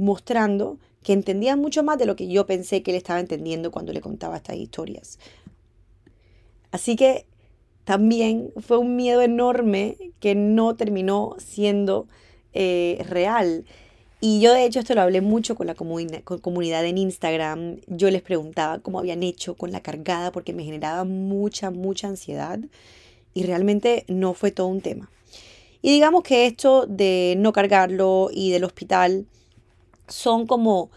mostrando 0.02 0.78
que 1.04 1.14
entendía 1.14 1.56
mucho 1.56 1.84
más 1.84 1.98
de 1.98 2.06
lo 2.06 2.16
que 2.16 2.28
yo 2.28 2.46
pensé 2.46 2.84
que 2.84 2.92
él 2.92 2.98
estaba 2.98 3.20
entendiendo 3.20 3.72
cuando 3.72 3.94
le 3.94 4.02
contaba 4.02 4.38
estas 4.38 4.58
historias. 4.58 5.20
Así 6.72 6.96
que 6.96 7.26
también 7.84 8.52
fue 8.60 8.78
un 8.78 8.96
miedo 8.96 9.22
enorme 9.22 9.98
que 10.20 10.36
no 10.36 10.76
terminó 10.76 11.36
siendo 11.40 12.08
eh, 12.54 13.04
real. 13.10 13.66
Y 14.20 14.40
yo 14.40 14.54
de 14.54 14.66
hecho 14.66 14.80
esto 14.80 14.94
lo 14.94 15.02
hablé 15.02 15.22
mucho 15.22 15.56
con 15.56 15.66
la 15.66 15.74
comunidad 15.76 16.86
en 16.86 16.98
Instagram. 16.98 17.78
Yo 17.88 18.12
les 18.12 18.22
preguntaba 18.22 18.80
cómo 18.80 19.00
habían 19.00 19.24
hecho 19.24 19.56
con 19.56 19.72
la 19.72 19.82
cargada 19.82 20.32
porque 20.32 20.54
me 20.54 20.64
generaba 20.64 21.04
mucha, 21.04 21.72
mucha 21.72 22.08
ansiedad 22.08 22.60
y 23.34 23.44
realmente 23.44 24.06
no 24.08 24.34
fue 24.34 24.52
todo 24.52 24.68
un 24.68 24.82
tema. 24.82 25.10
Y 25.82 25.92
digamos 25.92 26.22
que 26.22 26.46
esto 26.46 26.86
de 26.86 27.36
no 27.40 27.52
cargarlo 27.54 28.30
y 28.32 28.52
del 28.52 28.64
hospital 28.64 29.26
son 30.12 30.48
como 30.48 30.92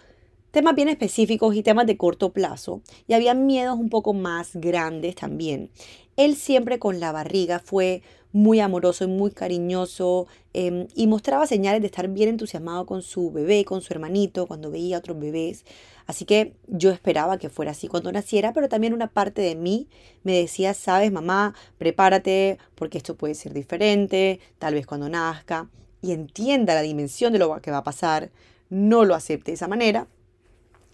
temas 0.50 0.76
bien 0.76 0.88
específicos 0.88 1.56
y 1.56 1.62
temas 1.62 1.87
de 1.87 1.97
corto 1.97 2.33
plazo. 2.33 2.80
Y 3.09 3.14
había 3.14 3.35
miedos 3.35 3.78
un 3.78 3.88
poco 3.88 4.14
más 4.14 4.50
grandes 4.54 5.16
también. 5.16 5.71
Él 6.16 6.37
siempre 6.37 6.78
con 6.78 7.00
la 7.00 7.11
barriga 7.11 7.59
fue 7.59 8.02
muy 8.30 8.59
amoroso 8.61 9.04
y 9.04 9.06
muy 9.06 9.30
cariñoso 9.30 10.26
em, 10.52 10.88
y 10.94 11.06
mostraba 11.06 11.47
señales 11.47 11.80
de 11.80 11.87
estar 11.87 12.09
bien 12.09 12.28
entusiasmado 12.28 12.85
con 12.85 13.02
su 13.02 13.30
bebé, 13.30 13.64
con 13.64 13.80
su 13.80 13.92
hermanito, 13.92 14.47
cuando 14.47 14.71
veía 14.71 14.97
a 14.97 14.99
otros 14.99 15.18
bebés. 15.18 15.64
Así 16.06 16.25
que 16.25 16.54
yo 16.66 16.90
esperaba 16.90 17.38
que 17.38 17.49
fuera 17.49 17.73
así 17.73 17.88
cuando 17.88 18.12
naciera, 18.12 18.52
pero 18.52 18.68
también 18.68 18.92
una 18.92 19.09
parte 19.09 19.40
de 19.42 19.54
mí 19.54 19.88
me 20.25 20.37
decía, 20.37 20.75
sabes, 20.75 21.12
mamá, 21.12 21.54
prepárate 21.78 22.59
porque 22.75 22.99
esto 22.99 23.16
puede 23.16 23.35
ser 23.35 23.54
diferente, 23.54 24.40
tal 24.59 24.75
vez 24.75 24.87
cuando 24.87 25.09
nazca, 25.09 25.68
y 26.02 26.12
entienda 26.12 26.75
la 26.75 26.83
dimensión 26.83 27.33
de 27.33 27.38
lo 27.38 27.61
que 27.61 27.71
va 27.71 27.78
a 27.78 27.85
pasar 27.85 28.30
no 28.71 29.04
lo 29.04 29.14
acepte 29.14 29.50
de 29.50 29.56
esa 29.56 29.68
manera. 29.68 30.09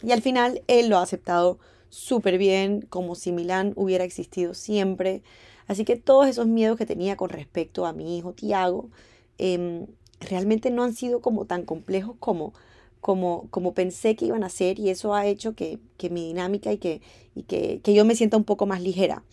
Y 0.03 0.12
al 0.12 0.23
final 0.23 0.62
él 0.67 0.89
lo 0.89 0.99
ha 0.99 1.03
aceptado 1.03 1.59
súper 1.89 2.39
bien, 2.39 2.83
como 2.83 3.15
si 3.15 3.33
Milán 3.33 3.73
hubiera 3.77 4.05
existido 4.05 4.55
siempre. 4.55 5.23
Así 5.67 5.85
que 5.85 5.97
todos 5.97 6.27
esos 6.27 6.47
miedos 6.47 6.79
que 6.79 6.87
tenía 6.87 7.17
con 7.17 7.29
respecto 7.29 7.87
a 7.87 7.93
mi 7.93 8.17
hijo 8.17 8.33
Tiago, 8.33 8.91
em, 9.39 9.87
realmente 10.21 10.71
no 10.71 10.83
han 10.85 10.95
sido 10.95 11.21
como 11.21 11.45
tan 11.47 11.65
complejos 11.65 12.17
como, 12.19 12.55
como, 13.00 13.49
como 13.50 13.75
pensé 13.75 14.17
que 14.17 14.27
iban 14.27 14.45
a 14.45 14.49
ser 14.50 14.79
y 14.79 14.91
eso 14.91 15.15
ha 15.15 15.27
hecho 15.27 15.55
que, 15.55 15.79
que 15.97 16.11
mi 16.11 16.27
dinámica 16.27 16.73
y, 16.73 16.79
que, 16.79 17.00
y 17.35 17.43
que, 17.45 17.81
que 17.83 17.95
yo 17.95 18.05
me 18.05 18.15
sienta 18.15 18.37
un 18.37 18.45
poco 18.45 18.67
más 18.67 18.83
ligera. 18.83 19.25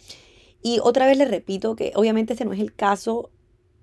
Y 0.61 0.79
otra 0.81 1.05
vez 1.07 1.17
le 1.17 1.25
repito 1.25 1.75
que 1.75 1.91
obviamente 1.95 2.33
este 2.33 2.45
no 2.45 2.53
es 2.53 2.59
el 2.59 2.73
caso 2.73 3.29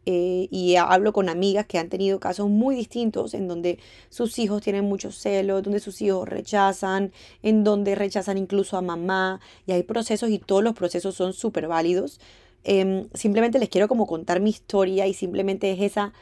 eh, 0.06 0.48
y 0.50 0.76
hablo 0.76 1.12
con 1.12 1.28
amigas 1.28 1.66
que 1.66 1.78
han 1.78 1.88
tenido 1.88 2.20
casos 2.20 2.48
muy 2.48 2.76
distintos 2.76 3.32
en 3.34 3.48
donde 3.48 3.78
sus 4.10 4.38
hijos 4.38 4.62
tienen 4.62 4.84
muchos 4.84 5.16
celos, 5.16 5.62
donde 5.62 5.80
sus 5.80 6.02
hijos 6.02 6.28
rechazan, 6.28 7.12
en 7.42 7.64
donde 7.64 7.94
rechazan 7.94 8.36
incluso 8.36 8.76
a 8.76 8.82
mamá 8.82 9.40
y 9.66 9.72
hay 9.72 9.82
procesos 9.82 10.30
y 10.30 10.38
todos 10.38 10.62
los 10.62 10.74
procesos 10.74 11.14
son 11.14 11.32
súper 11.32 11.68
válidos. 11.68 12.20
Em, 12.64 13.08
simplemente 13.14 13.58
les 13.58 13.68
quiero 13.68 13.88
como 13.88 14.06
contar 14.06 14.40
mi 14.40 14.50
historia 14.50 15.06
y 15.06 15.14
simplemente 15.14 15.70
es 15.72 15.80
esa, 15.80 16.12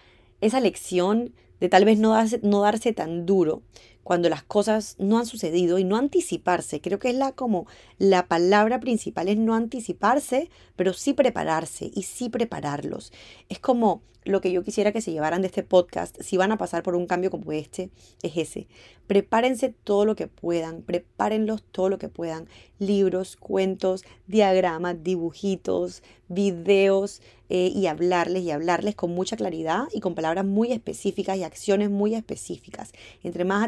esa 0.41 0.61
lección 0.61 1.33
de 1.61 1.69
tal 1.69 1.85
vez 1.85 1.99
no 1.99 2.17
no 2.43 2.61
darse 2.63 2.93
tan 2.93 3.25
duro 3.25 3.63
cuando 4.03 4.29
las 4.29 4.43
cosas 4.43 4.97
no 4.99 5.19
han 5.19 5.27
sucedido 5.27 5.79
y 5.79 5.85
no 5.85 5.97
anticiparse. 5.97 6.81
Creo 6.81 6.99
que 6.99 7.11
es 7.11 7.17
la 7.17 7.33
como 7.33 7.67
la 7.99 8.27
palabra 8.27 8.81
principal 8.81 9.29
es 9.29 9.39
no 9.39 9.55
anticiparse, 9.55 10.51
pero 10.77 10.93
sí 10.93 11.13
prepararse 11.13 11.91
y 11.95 12.03
sí 12.03 12.29
prepararlos. 12.29 13.13
Es 13.49 13.59
como 13.59 14.03
lo 14.25 14.41
que 14.41 14.53
yo 14.53 14.63
quisiera 14.63 14.93
que 14.93 15.01
se 15.01 15.13
llevaran 15.13 15.43
de 15.43 15.49
este 15.49 15.63
podcast, 15.63 16.17
si 16.21 16.37
van 16.37 16.53
a 16.53 16.59
pasar 16.59 16.83
por 16.83 16.95
un 16.95 17.07
cambio 17.07 17.31
como 17.31 17.53
este, 17.53 17.91
es 18.23 18.37
ese. 18.37 18.69
Prepárense 19.07 19.75
todo 19.85 20.05
lo 20.05 20.15
que 20.15 20.29
puedan, 20.29 20.83
prepárenlos 20.83 21.63
todo 21.73 21.89
lo 21.89 21.99
que 21.99 22.09
puedan. 22.09 22.49
Libros, 22.79 23.37
cuentos, 23.37 24.05
diagramas, 24.27 25.03
dibujitos, 25.03 26.03
videos 26.29 27.21
eh, 27.49 27.71
y 27.75 27.87
hablarles 27.87 28.43
y 28.43 28.51
hablarles 28.51 28.95
con 28.95 29.11
mucha 29.11 29.37
claridad 29.37 29.89
y 29.93 30.01
con 30.01 30.15
palabras 30.15 30.45
muy 30.45 30.73
específicas 30.73 31.37
y 31.37 31.43
acciones 31.43 31.91
muy 31.91 32.15
específicas. 32.15 32.93
Entre 33.23 33.45
más 33.45 33.65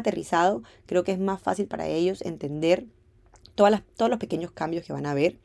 creo 0.85 1.03
que 1.03 1.11
es 1.11 1.19
más 1.19 1.41
fácil 1.41 1.67
para 1.67 1.87
ellos 1.87 2.21
entender 2.21 2.85
todas 3.55 3.81
todos 3.95 4.09
los 4.09 4.19
pequeños 4.19 4.51
cambios 4.51 4.85
que 4.85 4.93
van 4.93 5.05
a 5.05 5.13
ver. 5.13 5.37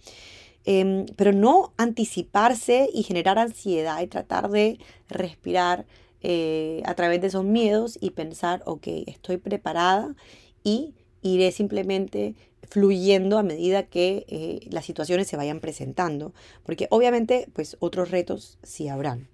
Em, 0.64 1.06
pero 1.16 1.32
no 1.32 1.72
anticiparse 1.78 2.88
y 2.92 3.02
generar 3.02 3.38
ansiedad 3.38 4.02
y 4.02 4.06
tratar 4.06 4.50
de 4.50 4.78
respirar 5.08 5.86
eh, 6.22 6.82
a 6.84 6.94
través 6.94 7.20
de 7.22 7.28
esos 7.28 7.44
miedos 7.44 7.98
y 8.00 8.10
pensar, 8.10 8.62
ok, 8.66 8.86
estoy 9.06 9.38
preparada 9.38 10.14
y 10.62 10.94
iré 11.22 11.50
simplemente 11.50 12.34
fluyendo 12.62 13.38
a 13.38 13.42
medida 13.42 13.84
que 13.84 14.26
eh, 14.28 14.60
las 14.70 14.84
situaciones 14.84 15.28
se 15.28 15.36
vayan 15.36 15.60
presentando, 15.60 16.34
porque 16.62 16.88
obviamente 16.90 17.48
pues 17.54 17.76
otros 17.80 18.10
retos 18.10 18.58
sí 18.62 18.88
habrán. 18.88 19.28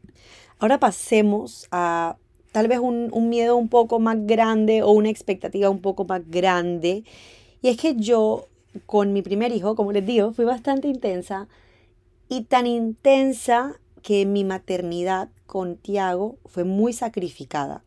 Ahora 0.58 0.78
pasemos 0.78 1.66
a 1.72 2.16
tal 2.56 2.68
vez 2.68 2.78
un, 2.78 3.10
un 3.12 3.28
miedo 3.28 3.54
un 3.54 3.68
poco 3.68 3.98
más 3.98 4.16
grande 4.26 4.82
o 4.82 4.90
una 4.92 5.10
expectativa 5.10 5.68
un 5.68 5.82
poco 5.82 6.06
más 6.06 6.22
grande, 6.26 7.04
y 7.60 7.68
es 7.68 7.76
que 7.76 7.96
yo 7.96 8.46
con 8.86 9.12
mi 9.12 9.20
primer 9.20 9.52
hijo, 9.52 9.76
como 9.76 9.92
les 9.92 10.06
digo, 10.06 10.32
fui 10.32 10.46
bastante 10.46 10.88
intensa 10.88 11.48
y 12.30 12.44
tan 12.44 12.66
intensa 12.66 13.78
que 14.00 14.24
mi 14.24 14.42
maternidad 14.42 15.28
con 15.44 15.76
Tiago 15.76 16.38
fue 16.46 16.64
muy 16.64 16.94
sacrificada. 16.94 17.84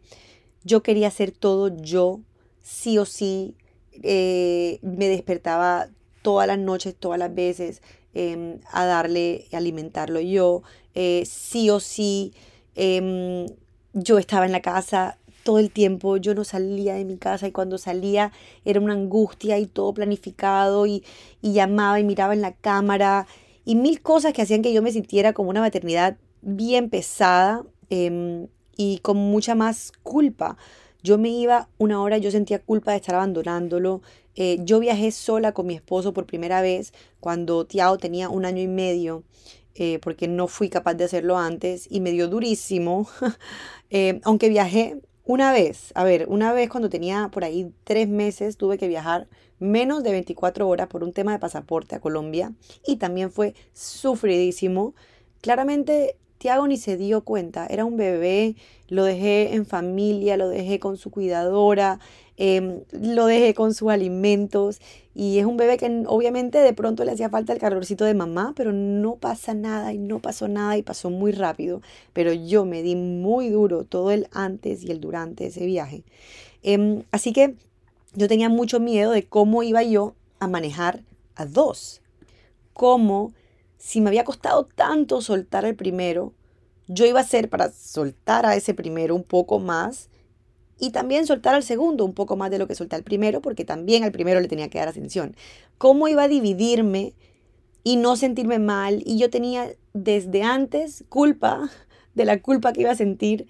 Yo 0.63 0.83
quería 0.83 1.07
hacer 1.07 1.31
todo 1.31 1.75
yo, 1.75 2.19
sí 2.61 2.99
o 2.99 3.05
sí. 3.05 3.55
Eh, 4.03 4.77
me 4.83 5.07
despertaba 5.07 5.87
todas 6.21 6.45
las 6.45 6.59
noches, 6.59 6.93
todas 6.93 7.17
las 7.17 7.33
veces, 7.33 7.81
em, 8.13 8.59
a 8.71 8.85
darle, 8.85 9.47
a 9.51 9.57
alimentarlo 9.57 10.19
yo, 10.19 10.61
eh, 10.93 11.23
sí 11.25 11.71
o 11.71 11.79
sí. 11.79 12.33
Yo 13.93 14.19
estaba 14.19 14.45
en 14.45 14.51
la 14.51 14.61
casa 14.61 15.17
todo 15.43 15.59
el 15.59 15.71
tiempo, 15.71 16.17
yo 16.17 16.35
no 16.35 16.43
salía 16.43 16.93
de 16.93 17.05
mi 17.05 17.17
casa 17.17 17.47
y 17.47 17.51
cuando 17.51 17.77
salía 17.77 18.31
era 18.65 18.79
una 18.79 18.93
angustia 18.93 19.57
y 19.57 19.65
todo 19.65 19.93
planificado 19.93 20.85
y, 20.85 21.03
llamaba 21.41 21.99
y 21.99 22.03
miraba 22.03 22.33
en 22.33 22.41
la 22.41 22.53
cámara 22.53 23.25
y 23.65 23.75
mil 23.75 24.01
cosas 24.01 24.33
que 24.33 24.41
hacían 24.43 24.61
que 24.61 24.73
yo 24.73 24.81
me 24.81 24.91
sintiera 24.91 25.33
como 25.33 25.49
una 25.49 25.61
maternidad 25.61 26.17
bien 26.41 26.89
pesada 26.89 27.63
em, 27.89 28.47
y 28.77 28.99
con 28.99 29.17
mucha 29.17 29.55
más 29.55 29.91
culpa. 30.03 30.57
Yo 31.01 31.17
me 31.17 31.29
iba 31.29 31.69
una 31.77 32.01
hora, 32.01 32.17
yo 32.17 32.29
sentía 32.29 32.59
culpa 32.59 32.91
de 32.91 32.97
estar 32.97 33.15
abandonándolo. 33.15 34.01
Eh, 34.35 34.59
yo 34.61 34.79
viajé 34.79 35.11
sola 35.11 35.53
con 35.53 35.65
mi 35.65 35.75
esposo 35.75 36.13
por 36.13 36.25
primera 36.25 36.61
vez 36.61 36.93
cuando 37.19 37.65
Tiago 37.65 37.97
tenía 37.97 38.29
un 38.29 38.45
año 38.45 38.61
y 38.61 38.67
medio, 38.67 39.23
eh, 39.81 39.97
porque 40.01 40.27
no 40.27 40.47
fui 40.47 40.69
capaz 40.69 40.95
de 40.95 41.05
hacerlo 41.05 41.37
antes 41.37 41.87
y 41.89 42.01
me 42.01 42.11
dio 42.11 42.27
durísimo. 42.27 43.07
Eh, 43.91 44.21
aunque 44.23 44.49
viajé 44.49 44.99
una 45.23 45.51
vez, 45.51 45.93
a 45.95 46.03
ver, 46.03 46.27
una 46.29 46.53
vez 46.53 46.69
cuando 46.69 46.89
tenía 46.89 47.29
por 47.31 47.43
ahí 47.43 47.73
tres 47.83 48.07
meses 48.07 48.55
tuve 48.55 48.77
que 48.77 48.87
viajar 48.87 49.27
menos 49.57 50.03
de 50.03 50.11
24 50.11 50.69
horas 50.69 50.87
por 50.87 51.03
un 51.03 51.11
tema 51.11 51.31
de 51.31 51.39
pasaporte 51.39 51.95
a 51.95 51.99
Colombia 51.99 52.53
y 52.85 52.97
también 52.97 53.31
fue 53.31 53.55
sufridísimo. 53.73 54.93
Claramente 55.41 56.17
Tiago 56.37 56.67
ni 56.67 56.77
se 56.77 56.97
dio 56.97 57.21
cuenta, 57.23 57.65
era 57.65 57.83
un 57.83 57.97
bebé, 57.97 58.55
lo 58.89 59.05
dejé 59.05 59.55
en 59.55 59.65
familia, 59.65 60.37
lo 60.37 60.49
dejé 60.49 60.79
con 60.79 60.97
su 60.97 61.09
cuidadora, 61.09 61.99
em, 62.39 62.79
lo 62.91 63.25
dejé 63.25 63.53
con 63.53 63.73
sus 63.73 63.89
alimentos 63.89 64.79
y 65.13 65.39
es 65.39 65.45
un 65.45 65.57
bebé 65.57 65.77
que 65.77 66.03
obviamente 66.07 66.59
de 66.59 66.73
pronto 66.73 67.03
le 67.03 67.11
hacía 67.11 67.29
falta 67.29 67.51
el 67.51 67.59
calorcito 67.59 68.05
de 68.05 68.13
mamá, 68.13 68.53
pero 68.55 68.71
no 68.71 69.17
pasa 69.17 69.53
nada 69.53 69.91
y 69.91 69.97
no 69.97 70.19
pasó 70.19 70.47
nada 70.47 70.77
y 70.77 70.81
pasó 70.81 71.09
muy 71.09 71.33
rápido, 71.33 71.81
pero 72.13 72.31
yo 72.31 72.63
me 72.63 72.81
di 72.81 72.95
muy 72.95 73.49
duro 73.49 73.83
todo 73.83 74.11
el 74.11 74.29
antes 74.31 74.85
y 74.85 74.91
el 74.91 75.01
durante 75.01 75.47
ese 75.47 75.65
viaje. 75.65 76.03
Em, 76.63 77.03
así 77.11 77.33
que 77.33 77.55
yo 78.15 78.29
tenía 78.29 78.47
mucho 78.47 78.79
miedo 78.79 79.11
de 79.11 79.23
cómo 79.27 79.61
iba 79.61 79.83
yo 79.83 80.15
a 80.39 80.47
manejar 80.47 81.03
a 81.35 81.45
dos, 81.45 82.01
cómo 82.73 83.33
si 83.77 83.99
me 83.99 84.07
había 84.07 84.23
costado 84.23 84.65
tanto 84.65 85.21
soltar 85.21 85.65
el 85.65 85.75
primero, 85.75 86.31
yo 86.87 87.05
iba 87.05 87.19
a 87.19 87.23
hacer 87.23 87.49
para 87.49 87.71
soltar 87.71 88.45
a 88.45 88.55
ese 88.55 88.73
primero 88.73 89.13
un 89.13 89.23
poco 89.23 89.59
más 89.59 90.09
y 90.79 90.91
también 90.91 91.27
soltar 91.27 91.55
al 91.55 91.63
segundo 91.63 92.05
un 92.05 92.13
poco 92.13 92.35
más 92.35 92.49
de 92.49 92.57
lo 92.57 92.67
que 92.67 92.75
solté 92.75 92.95
al 92.95 93.03
primero, 93.03 93.41
porque 93.41 93.65
también 93.65 94.03
al 94.03 94.11
primero 94.11 94.39
le 94.39 94.47
tenía 94.47 94.69
que 94.69 94.79
dar 94.79 94.87
atención. 94.87 95.35
¿Cómo 95.77 96.07
iba 96.07 96.23
a 96.23 96.27
dividirme 96.27 97.13
y 97.83 97.97
no 97.97 98.15
sentirme 98.15 98.59
mal? 98.59 99.03
Y 99.05 99.17
yo 99.17 99.29
tenía 99.29 99.71
desde 99.93 100.43
antes 100.43 101.03
culpa 101.09 101.69
de 102.15 102.25
la 102.25 102.41
culpa 102.41 102.73
que 102.73 102.81
iba 102.81 102.91
a 102.91 102.95
sentir 102.95 103.47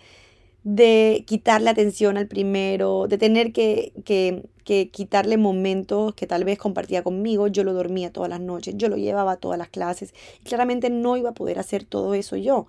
de 0.63 1.23
quitarle 1.25 1.69
atención 1.69 2.17
al 2.17 2.27
primero, 2.27 3.07
de 3.07 3.17
tener 3.17 3.53
que, 3.53 3.93
que, 4.03 4.43
que, 4.65 4.89
quitarle 4.89 5.37
momentos 5.37 6.13
que 6.15 6.27
tal 6.27 6.43
vez 6.43 6.57
compartía 6.57 7.01
conmigo. 7.01 7.47
Yo 7.47 7.63
lo 7.63 7.73
dormía 7.73 8.11
todas 8.11 8.29
las 8.29 8.41
noches, 8.41 8.75
yo 8.77 8.89
lo 8.89 8.97
llevaba 8.97 9.33
a 9.33 9.37
todas 9.37 9.57
las 9.57 9.69
clases 9.69 10.13
claramente 10.43 10.89
no 10.89 11.15
iba 11.15 11.29
a 11.29 11.33
poder 11.33 11.59
hacer 11.59 11.83
todo 11.85 12.13
eso 12.13 12.35
yo. 12.35 12.65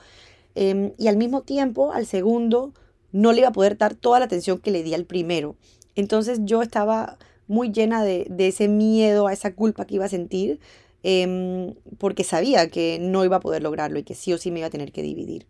Em, 0.54 0.92
y 0.98 1.08
al 1.08 1.16
mismo 1.16 1.42
tiempo, 1.42 1.92
al 1.92 2.06
segundo, 2.06 2.72
no 3.12 3.32
le 3.32 3.40
iba 3.40 3.48
a 3.48 3.52
poder 3.52 3.76
dar 3.76 3.94
toda 3.94 4.18
la 4.18 4.26
atención 4.26 4.58
que 4.58 4.70
le 4.70 4.82
di 4.82 4.94
al 4.94 5.04
primero. 5.04 5.56
Entonces 5.94 6.40
yo 6.42 6.62
estaba 6.62 7.18
muy 7.48 7.72
llena 7.72 8.04
de, 8.04 8.26
de 8.30 8.48
ese 8.48 8.68
miedo, 8.68 9.26
a 9.26 9.32
esa 9.32 9.54
culpa 9.54 9.84
que 9.84 9.96
iba 9.96 10.04
a 10.04 10.08
sentir, 10.08 10.60
em, 11.02 11.74
porque 11.98 12.22
sabía 12.22 12.68
que 12.70 12.98
no 13.00 13.24
iba 13.24 13.36
a 13.36 13.40
poder 13.40 13.62
lograrlo 13.62 13.98
y 13.98 14.04
que 14.04 14.14
sí 14.14 14.32
o 14.32 14.38
sí 14.38 14.50
me 14.50 14.60
iba 14.60 14.68
a 14.68 14.70
tener 14.70 14.92
que 14.92 15.02
dividir. 15.02 15.46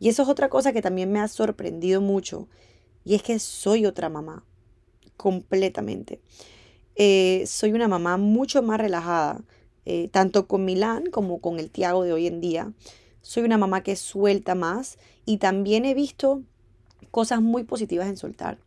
Y 0.00 0.08
eso 0.08 0.22
es 0.22 0.28
otra 0.28 0.48
cosa 0.48 0.72
que 0.72 0.82
también 0.82 1.12
me 1.12 1.20
ha 1.20 1.28
sorprendido 1.28 2.00
mucho, 2.00 2.48
y 3.04 3.14
es 3.14 3.22
que 3.22 3.38
soy 3.38 3.84
otra 3.86 4.08
mamá, 4.08 4.44
completamente. 5.16 6.20
Eh, 6.96 7.44
soy 7.46 7.72
una 7.72 7.88
mamá 7.88 8.16
mucho 8.16 8.62
más 8.62 8.80
relajada, 8.80 9.42
eh, 9.84 10.08
tanto 10.08 10.46
con 10.46 10.64
Milán 10.64 11.10
como 11.10 11.40
con 11.40 11.58
el 11.58 11.70
Tiago 11.70 12.04
de 12.04 12.12
hoy 12.12 12.26
en 12.26 12.40
día. 12.40 12.72
Soy 13.20 13.42
una 13.42 13.58
mamá 13.58 13.82
que 13.82 13.96
suelta 13.96 14.54
más 14.54 14.98
y 15.26 15.38
también 15.38 15.84
he 15.84 15.94
visto 15.94 16.42
cosas 17.10 17.42
muy 17.42 17.64
positivas 17.64 18.08
en 18.08 18.16
soltar. 18.16 18.58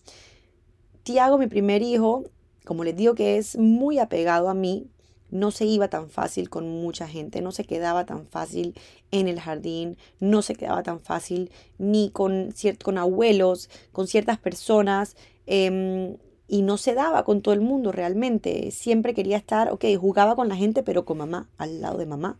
Tiago, 1.03 1.37
mi 1.37 1.47
primer 1.47 1.81
hijo, 1.81 2.25
como 2.65 2.83
les 2.83 2.95
digo 2.95 3.15
que 3.15 3.37
es 3.37 3.57
muy 3.57 3.99
apegado 3.99 4.49
a 4.49 4.53
mí, 4.53 4.87
no 5.29 5.51
se 5.51 5.65
iba 5.65 5.89
tan 5.89 6.09
fácil 6.09 6.49
con 6.49 6.69
mucha 6.69 7.07
gente, 7.07 7.41
no 7.41 7.51
se 7.51 7.65
quedaba 7.65 8.05
tan 8.05 8.27
fácil 8.27 8.75
en 9.11 9.27
el 9.27 9.39
jardín, 9.39 9.97
no 10.19 10.41
se 10.41 10.55
quedaba 10.55 10.83
tan 10.83 10.99
fácil 10.99 11.51
ni 11.77 12.09
con, 12.11 12.53
con 12.83 12.97
abuelos, 12.97 13.69
con 13.91 14.07
ciertas 14.07 14.37
personas, 14.37 15.15
em, 15.45 16.17
y 16.47 16.61
no 16.61 16.77
se 16.77 16.93
daba 16.93 17.25
con 17.25 17.41
todo 17.41 17.53
el 17.53 17.61
mundo 17.61 17.91
realmente. 17.91 18.71
Siempre 18.71 19.13
quería 19.13 19.37
estar, 19.37 19.71
ok, 19.71 19.83
jugaba 19.99 20.35
con 20.35 20.47
la 20.47 20.55
gente, 20.55 20.81
pero 20.81 21.03
con 21.03 21.17
mamá, 21.17 21.49
al 21.57 21.81
lado 21.81 21.97
de 21.97 22.05
mamá. 22.05 22.39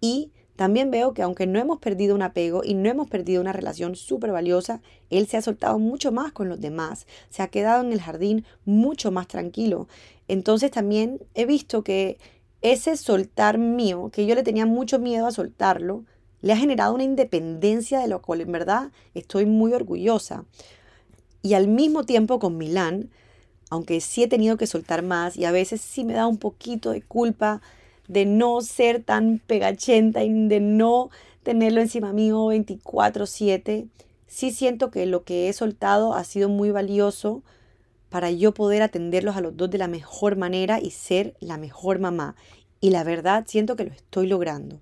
Y 0.00 0.32
también 0.58 0.90
veo 0.90 1.14
que 1.14 1.22
aunque 1.22 1.46
no 1.46 1.60
hemos 1.60 1.78
perdido 1.78 2.16
un 2.16 2.22
apego 2.22 2.62
y 2.64 2.74
no 2.74 2.90
hemos 2.90 3.08
perdido 3.08 3.40
una 3.40 3.52
relación 3.52 3.94
súper 3.94 4.32
valiosa, 4.32 4.80
él 5.08 5.28
se 5.28 5.36
ha 5.36 5.40
soltado 5.40 5.78
mucho 5.78 6.10
más 6.10 6.32
con 6.32 6.48
los 6.48 6.60
demás, 6.60 7.06
se 7.30 7.44
ha 7.44 7.46
quedado 7.46 7.84
en 7.84 7.92
el 7.92 8.00
jardín 8.00 8.44
mucho 8.64 9.12
más 9.12 9.28
tranquilo. 9.28 9.86
Entonces 10.26 10.72
también 10.72 11.20
he 11.34 11.46
visto 11.46 11.84
que 11.84 12.18
ese 12.60 12.96
soltar 12.96 13.56
mío, 13.56 14.10
que 14.12 14.26
yo 14.26 14.34
le 14.34 14.42
tenía 14.42 14.66
mucho 14.66 14.98
miedo 14.98 15.28
a 15.28 15.30
soltarlo, 15.30 16.02
le 16.42 16.54
ha 16.54 16.56
generado 16.56 16.92
una 16.92 17.04
independencia 17.04 18.00
de 18.00 18.08
lo 18.08 18.20
cual 18.20 18.40
en 18.40 18.50
verdad 18.50 18.90
estoy 19.14 19.46
muy 19.46 19.72
orgullosa. 19.74 20.44
Y 21.40 21.54
al 21.54 21.68
mismo 21.68 22.02
tiempo 22.02 22.40
con 22.40 22.58
Milán, 22.58 23.10
aunque 23.70 24.00
sí 24.00 24.24
he 24.24 24.28
tenido 24.28 24.56
que 24.56 24.66
soltar 24.66 25.04
más 25.04 25.36
y 25.36 25.44
a 25.44 25.52
veces 25.52 25.80
sí 25.80 26.02
me 26.02 26.14
da 26.14 26.26
un 26.26 26.38
poquito 26.38 26.90
de 26.90 27.02
culpa 27.02 27.62
de 28.08 28.26
no 28.26 28.60
ser 28.62 29.02
tan 29.02 29.40
pegachenta 29.46 30.24
y 30.24 30.48
de 30.48 30.60
no 30.60 31.10
tenerlo 31.42 31.80
encima 31.80 32.12
mío 32.12 32.46
24/7, 32.46 33.86
sí 34.26 34.50
siento 34.50 34.90
que 34.90 35.06
lo 35.06 35.24
que 35.24 35.48
he 35.48 35.52
soltado 35.52 36.14
ha 36.14 36.24
sido 36.24 36.48
muy 36.48 36.70
valioso 36.70 37.42
para 38.08 38.30
yo 38.30 38.52
poder 38.54 38.82
atenderlos 38.82 39.36
a 39.36 39.40
los 39.40 39.56
dos 39.56 39.70
de 39.70 39.78
la 39.78 39.88
mejor 39.88 40.36
manera 40.36 40.80
y 40.80 40.90
ser 40.90 41.34
la 41.40 41.58
mejor 41.58 41.98
mamá. 41.98 42.36
Y 42.80 42.90
la 42.90 43.04
verdad 43.04 43.44
siento 43.46 43.76
que 43.76 43.84
lo 43.84 43.92
estoy 43.92 44.26
logrando. 44.26 44.80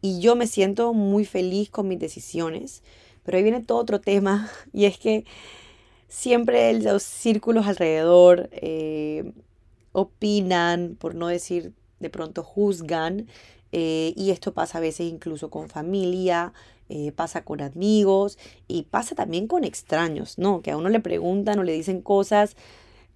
Y 0.00 0.20
yo 0.20 0.36
me 0.36 0.46
siento 0.46 0.94
muy 0.94 1.24
feliz 1.24 1.70
con 1.70 1.88
mis 1.88 1.98
decisiones. 1.98 2.82
Pero 3.24 3.38
ahí 3.38 3.42
viene 3.42 3.62
todo 3.62 3.78
otro 3.78 4.00
tema 4.00 4.50
y 4.72 4.86
es 4.86 4.98
que 4.98 5.24
siempre 6.08 6.72
los 6.80 7.02
círculos 7.02 7.66
alrededor 7.66 8.48
eh, 8.52 9.32
opinan, 9.92 10.96
por 10.98 11.14
no 11.14 11.26
decir 11.28 11.72
de 12.00 12.10
pronto 12.10 12.42
juzgan. 12.42 13.26
Eh, 13.72 14.14
y 14.16 14.30
esto 14.30 14.54
pasa 14.54 14.78
a 14.78 14.80
veces 14.80 15.06
incluso 15.06 15.50
con 15.50 15.68
familia, 15.68 16.52
eh, 16.88 17.12
pasa 17.12 17.44
con 17.44 17.60
amigos 17.60 18.38
y 18.68 18.82
pasa 18.84 19.14
también 19.14 19.48
con 19.48 19.64
extraños, 19.64 20.38
¿no? 20.38 20.62
Que 20.62 20.70
a 20.70 20.76
uno 20.76 20.88
le 20.88 21.00
preguntan 21.00 21.58
o 21.58 21.64
le 21.64 21.72
dicen 21.72 22.00
cosas 22.00 22.56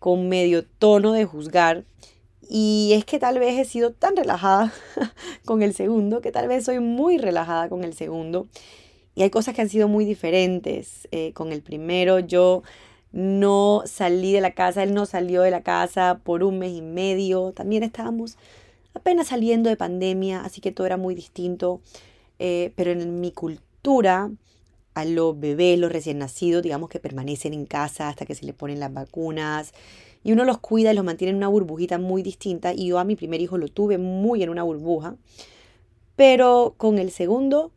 con 0.00 0.28
medio 0.28 0.64
tono 0.64 1.12
de 1.12 1.24
juzgar. 1.24 1.84
Y 2.48 2.92
es 2.94 3.04
que 3.04 3.20
tal 3.20 3.38
vez 3.38 3.58
he 3.60 3.64
sido 3.64 3.92
tan 3.92 4.16
relajada 4.16 4.72
con 5.44 5.62
el 5.62 5.72
segundo, 5.72 6.20
que 6.20 6.32
tal 6.32 6.48
vez 6.48 6.64
soy 6.64 6.80
muy 6.80 7.16
relajada 7.18 7.68
con 7.68 7.84
el 7.84 7.94
segundo. 7.94 8.48
Y 9.14 9.22
hay 9.22 9.30
cosas 9.30 9.54
que 9.54 9.62
han 9.62 9.68
sido 9.68 9.86
muy 9.86 10.04
diferentes. 10.04 11.06
Eh, 11.12 11.32
con 11.32 11.52
el 11.52 11.62
primero 11.62 12.18
yo 12.18 12.62
no 13.12 13.82
salí 13.86 14.32
de 14.32 14.40
la 14.40 14.52
casa, 14.54 14.82
él 14.82 14.94
no 14.94 15.06
salió 15.06 15.42
de 15.42 15.50
la 15.50 15.62
casa 15.62 16.20
por 16.24 16.42
un 16.42 16.58
mes 16.58 16.72
y 16.72 16.82
medio. 16.82 17.52
También 17.52 17.84
estábamos 17.84 18.36
apenas 18.94 19.28
saliendo 19.28 19.68
de 19.68 19.76
pandemia, 19.76 20.42
así 20.42 20.60
que 20.60 20.72
todo 20.72 20.86
era 20.86 20.96
muy 20.96 21.14
distinto. 21.14 21.80
Eh, 22.38 22.72
pero 22.74 22.90
en 22.90 23.20
mi 23.20 23.32
cultura, 23.32 24.30
a 24.94 25.04
los 25.04 25.38
bebés, 25.38 25.78
los 25.78 25.92
recién 25.92 26.18
nacidos, 26.18 26.62
digamos 26.62 26.88
que 26.88 26.98
permanecen 26.98 27.54
en 27.54 27.66
casa 27.66 28.08
hasta 28.08 28.26
que 28.26 28.34
se 28.34 28.46
le 28.46 28.52
ponen 28.52 28.80
las 28.80 28.92
vacunas. 28.92 29.72
Y 30.24 30.32
uno 30.32 30.44
los 30.44 30.58
cuida 30.58 30.92
y 30.92 30.94
los 30.94 31.04
mantiene 31.04 31.30
en 31.30 31.36
una 31.36 31.48
burbujita 31.48 31.98
muy 31.98 32.22
distinta. 32.22 32.72
Y 32.74 32.88
yo 32.88 32.98
a 32.98 33.04
mi 33.04 33.16
primer 33.16 33.40
hijo 33.40 33.58
lo 33.58 33.68
tuve 33.68 33.98
muy 33.98 34.42
en 34.42 34.50
una 34.50 34.62
burbuja. 34.62 35.16
Pero 36.16 36.74
con 36.76 36.98
el 36.98 37.10
segundo 37.10 37.72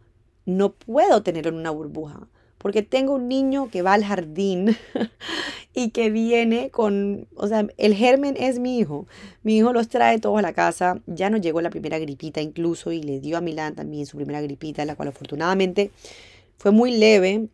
no 0.45 0.73
puedo 0.73 1.23
tenerlo 1.23 1.51
en 1.51 1.57
una 1.57 1.71
burbuja. 1.71 2.27
Porque 2.63 2.81
tengo 2.81 3.13
un 3.13 3.27
niño 3.27 3.69
que 3.69 3.83
va 3.83 3.93
al 3.93 4.03
jardín 4.03 4.75
y 5.75 5.91
que 5.91 6.09
viene 6.09 6.71
con, 6.71 7.27
o 7.35 7.47
sea, 7.47 7.67
el 7.77 7.93
germen 7.93 8.35
es 8.39 8.57
mi 8.57 8.79
hijo. 8.79 9.05
Mi 9.43 9.57
hijo 9.57 9.73
los 9.73 9.89
trae 9.89 10.17
todos 10.17 10.39
a 10.39 10.41
la 10.41 10.53
casa. 10.53 11.01
Ya 11.05 11.29
nos 11.29 11.41
llegó 11.41 11.61
la 11.61 11.69
primera 11.69 11.99
gripita 11.99 12.41
incluso 12.41 12.91
y 12.91 13.03
le 13.03 13.19
dio 13.19 13.37
a 13.37 13.41
Milán 13.41 13.75
también 13.75 14.07
su 14.07 14.17
primera 14.17 14.41
gripita, 14.41 14.85
la 14.85 14.95
cual 14.95 15.09
afortunadamente 15.09 15.91
fue 16.57 16.71
muy 16.71 16.97
leve 16.97 17.49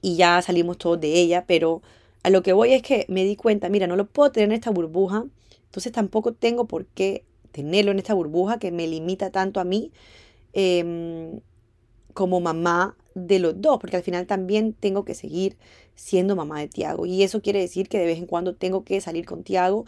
y 0.00 0.16
ya 0.16 0.40
salimos 0.42 0.78
todos 0.78 1.00
de 1.00 1.12
ella, 1.12 1.44
pero 1.46 1.82
a 2.22 2.30
lo 2.30 2.42
que 2.42 2.52
voy 2.52 2.72
es 2.72 2.82
que 2.82 3.04
me 3.08 3.24
di 3.24 3.36
cuenta, 3.36 3.68
mira, 3.68 3.86
no 3.86 3.96
lo 3.96 4.06
puedo 4.06 4.32
tener 4.32 4.48
en 4.48 4.54
esta 4.54 4.70
burbuja, 4.70 5.24
entonces 5.66 5.92
tampoco 5.92 6.32
tengo 6.32 6.66
por 6.66 6.86
qué 6.86 7.24
tenerlo 7.52 7.90
en 7.90 7.98
esta 7.98 8.14
burbuja 8.14 8.58
que 8.58 8.72
me 8.72 8.86
limita 8.86 9.30
tanto 9.30 9.60
a 9.60 9.64
mí 9.64 9.92
em, 10.52 11.40
como 12.14 12.40
mamá 12.40 12.96
de 13.26 13.38
los 13.38 13.60
dos, 13.60 13.78
porque 13.78 13.96
al 13.96 14.02
final 14.02 14.26
también 14.26 14.72
tengo 14.72 15.04
que 15.04 15.14
seguir 15.14 15.56
siendo 15.94 16.36
mamá 16.36 16.60
de 16.60 16.68
Tiago. 16.68 17.06
Y 17.06 17.22
eso 17.22 17.42
quiere 17.42 17.60
decir 17.60 17.88
que 17.88 17.98
de 17.98 18.06
vez 18.06 18.18
en 18.18 18.26
cuando 18.26 18.54
tengo 18.54 18.84
que 18.84 19.00
salir 19.00 19.26
con 19.26 19.42
Tiago. 19.42 19.84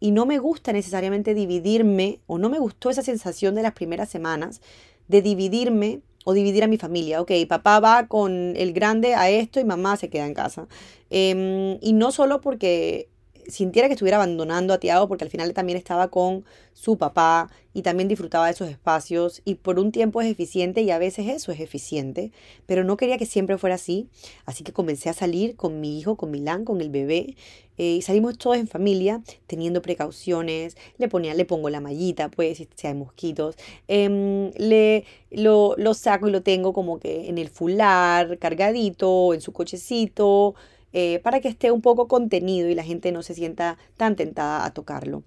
Y 0.00 0.10
no 0.10 0.26
me 0.26 0.38
gusta 0.38 0.72
necesariamente 0.72 1.34
dividirme, 1.34 2.20
o 2.26 2.38
no 2.38 2.50
me 2.50 2.58
gustó 2.58 2.90
esa 2.90 3.02
sensación 3.02 3.54
de 3.54 3.62
las 3.62 3.72
primeras 3.72 4.08
semanas, 4.10 4.60
de 5.08 5.22
dividirme 5.22 6.00
o 6.24 6.32
dividir 6.32 6.64
a 6.64 6.66
mi 6.66 6.78
familia. 6.78 7.20
Ok, 7.20 7.32
papá 7.48 7.80
va 7.80 8.08
con 8.08 8.54
el 8.56 8.72
grande 8.72 9.14
a 9.14 9.30
esto 9.30 9.60
y 9.60 9.64
mamá 9.64 9.96
se 9.96 10.10
queda 10.10 10.26
en 10.26 10.34
casa. 10.34 10.66
Em, 11.10 11.78
y 11.80 11.92
no 11.92 12.10
solo 12.12 12.40
porque 12.40 13.08
sintiera 13.48 13.88
que 13.88 13.94
estuviera 13.94 14.16
abandonando 14.16 14.74
a 14.74 14.78
Tiago 14.78 15.08
porque 15.08 15.24
al 15.24 15.30
final 15.30 15.52
también 15.54 15.78
estaba 15.78 16.08
con 16.08 16.44
su 16.72 16.98
papá 16.98 17.50
y 17.72 17.82
también 17.82 18.08
disfrutaba 18.08 18.46
de 18.46 18.52
esos 18.52 18.68
espacios 18.68 19.42
y 19.44 19.56
por 19.56 19.78
un 19.78 19.92
tiempo 19.92 20.20
es 20.20 20.30
eficiente 20.30 20.82
y 20.82 20.90
a 20.90 20.98
veces 20.98 21.28
eso 21.28 21.52
es 21.52 21.60
eficiente, 21.60 22.32
pero 22.66 22.84
no 22.84 22.96
quería 22.96 23.18
que 23.18 23.26
siempre 23.26 23.58
fuera 23.58 23.74
así, 23.74 24.08
así 24.46 24.64
que 24.64 24.72
comencé 24.72 25.08
a 25.10 25.12
salir 25.12 25.56
con 25.56 25.80
mi 25.80 25.98
hijo, 25.98 26.16
con 26.16 26.30
Milán, 26.30 26.64
con 26.64 26.80
el 26.80 26.90
bebé 26.90 27.36
eh, 27.76 27.96
y 27.96 28.02
salimos 28.02 28.38
todos 28.38 28.56
en 28.56 28.68
familia 28.68 29.22
teniendo 29.46 29.82
precauciones, 29.82 30.76
le 30.98 31.08
ponía, 31.08 31.34
le 31.34 31.44
pongo 31.44 31.68
la 31.68 31.80
mallita 31.80 32.30
pues 32.30 32.58
si 32.74 32.86
hay 32.86 32.94
mosquitos, 32.94 33.56
em, 33.88 34.52
le 34.56 35.04
lo, 35.30 35.74
lo 35.76 35.94
saco 35.94 36.28
y 36.28 36.30
lo 36.30 36.42
tengo 36.42 36.72
como 36.72 37.00
que 37.00 37.28
en 37.28 37.38
el 37.38 37.48
fular, 37.48 38.38
cargadito, 38.38 39.34
en 39.34 39.40
su 39.40 39.52
cochecito, 39.52 40.54
eh, 40.96 41.18
para 41.24 41.40
que 41.40 41.48
esté 41.48 41.72
un 41.72 41.82
poco 41.82 42.06
contenido 42.06 42.68
y 42.68 42.74
la 42.76 42.84
gente 42.84 43.10
no 43.10 43.24
se 43.24 43.34
sienta 43.34 43.78
tan 43.96 44.14
tentada 44.14 44.64
a 44.64 44.72
tocarlo. 44.72 45.24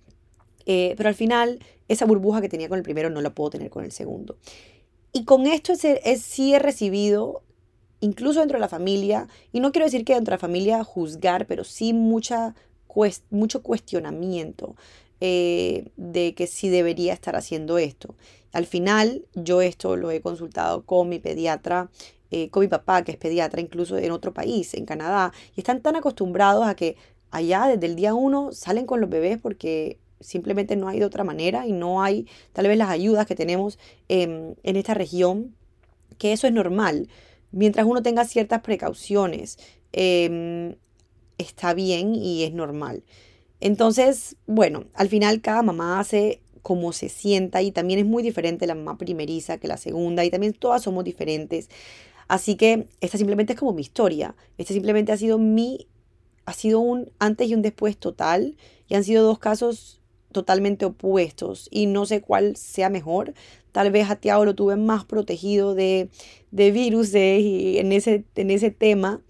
Eh, 0.66 0.94
pero 0.96 1.10
al 1.10 1.16
final, 1.16 1.60
esa 1.90 2.06
burbuja 2.06 2.40
que 2.40 2.48
tenía 2.48 2.70
con 2.70 2.78
el 2.78 2.84
primero 2.84 3.10
no 3.10 3.20
la 3.20 3.32
puedo 3.32 3.50
tener 3.50 3.70
con 3.70 3.84
el 3.84 3.92
segundo. 3.92 4.38
Y 5.12 5.26
con 5.26 5.46
esto 5.46 5.74
es, 5.74 6.22
sí 6.22 6.54
he 6.54 6.60
recibido, 6.60 7.42
incluso 8.00 8.40
dentro 8.40 8.56
de 8.56 8.62
la 8.62 8.70
familia, 8.70 9.28
y 9.52 9.60
no 9.60 9.74
quiero 9.74 9.86
decir 9.86 10.06
que 10.06 10.14
dentro 10.14 10.32
de 10.32 10.36
la 10.38 10.40
familia 10.40 10.86
juzgar, 10.86 11.48
pero 11.48 11.66
sí 11.66 11.92
mucha, 11.92 12.56
mucho 13.30 13.62
cuestionamiento 13.62 14.78
eh, 15.20 15.92
de 15.98 16.34
que 16.34 16.48
sí 16.48 16.70
debería 16.70 17.12
estar 17.12 17.36
haciendo 17.36 17.78
esto. 17.78 18.16
Al 18.54 18.66
final, 18.66 19.26
yo 19.36 19.62
esto 19.62 19.98
lo 19.98 20.12
he 20.12 20.22
consultado 20.22 20.86
con 20.86 21.10
mi 21.10 21.20
pediatra 21.20 21.90
eh, 22.32 22.50
con 22.50 22.62
mi 22.62 22.68
papá, 22.68 23.04
que 23.04 23.12
es 23.12 23.18
pediatra, 23.18 23.62
incluso 23.62 23.98
en 23.98 24.12
otro 24.12 24.34
país, 24.34 24.74
en 24.74 24.86
Canadá, 24.86 25.34
y 25.56 25.62
están 25.62 25.82
tan 25.82 25.96
acostumbrados 25.96 26.68
a 26.68 26.76
que 26.76 26.98
allá 27.32 27.68
desde 27.68 27.86
el 27.86 27.96
día 27.96 28.14
uno 28.14 28.52
salen 28.52 28.86
con 28.86 29.02
los 29.02 29.10
bebés 29.10 29.38
porque 29.42 30.00
simplemente 30.20 30.76
no 30.76 30.88
hay 30.88 31.00
de 31.00 31.06
otra 31.06 31.24
manera 31.24 31.68
y 31.68 31.72
no 31.72 32.02
hay 32.02 32.28
tal 32.54 32.68
vez 32.68 32.78
las 32.78 32.90
ayudas 32.90 33.28
que 33.28 33.36
tenemos 33.36 33.78
en 34.08 34.56
esta 34.64 34.94
región, 34.94 35.56
que 36.18 36.34
eso 36.34 36.48
es 36.48 36.54
normal. 36.54 37.08
Mientras 37.52 37.86
uno 37.86 38.02
tenga 38.04 38.26
ciertas 38.26 38.62
precauciones, 38.62 39.58
em, 39.94 40.76
está 41.38 41.74
bien 41.74 42.16
y 42.16 42.44
es 42.44 42.54
normal. 42.54 43.04
Entonces, 43.60 44.36
bueno, 44.46 44.86
al 44.94 45.10
final 45.10 45.42
cada 45.42 45.64
mamá 45.64 46.00
hace 46.00 46.42
como 46.62 46.92
se 46.92 47.10
sienta 47.10 47.62
y 47.62 47.72
también 47.72 48.00
es 48.00 48.06
muy 48.06 48.24
diferente 48.24 48.68
la 48.68 48.76
mamá 48.76 48.98
primeriza 48.98 49.58
que 49.58 49.68
la 49.68 49.78
segunda 49.78 50.26
y 50.26 50.30
también 50.30 50.54
todas 50.54 50.84
somos 50.84 51.04
diferentes. 51.04 51.70
Así 52.28 52.56
que 52.56 52.88
esta 53.02 53.18
simplemente 53.18 53.54
es 53.54 53.60
como 53.60 53.74
mi 53.74 53.82
historia. 53.82 54.36
Esta 54.58 54.74
simplemente 54.74 55.12
ha 55.12 55.18
sido 55.18 55.38
mi, 55.38 55.88
ha 56.46 56.54
sido 56.54 56.80
un 56.80 57.12
antes 57.20 57.48
y 57.50 57.56
un 57.56 57.62
después 57.62 57.98
total. 57.98 58.58
Y 58.88 58.96
han 58.96 59.04
sido 59.04 59.24
dos 59.24 59.40
casos 59.40 60.02
totalmente 60.32 60.86
opuestos. 60.86 61.68
Y 61.72 61.86
no 61.86 62.06
sé 62.06 62.22
cuál 62.22 62.56
sea 62.56 62.90
mejor. 62.90 63.34
Tal 63.72 63.92
vez 63.92 64.10
a 64.10 64.16
Tiago 64.16 64.46
lo 64.46 64.56
tuve 64.56 64.76
más 64.76 65.06
protegido 65.06 65.76
de, 65.76 66.10
de 66.52 66.72
virus 66.72 67.14
y 67.14 67.78
en 67.78 67.92
ese, 67.92 68.26
en 68.36 68.52
ese 68.52 68.72
tema. 68.72 69.22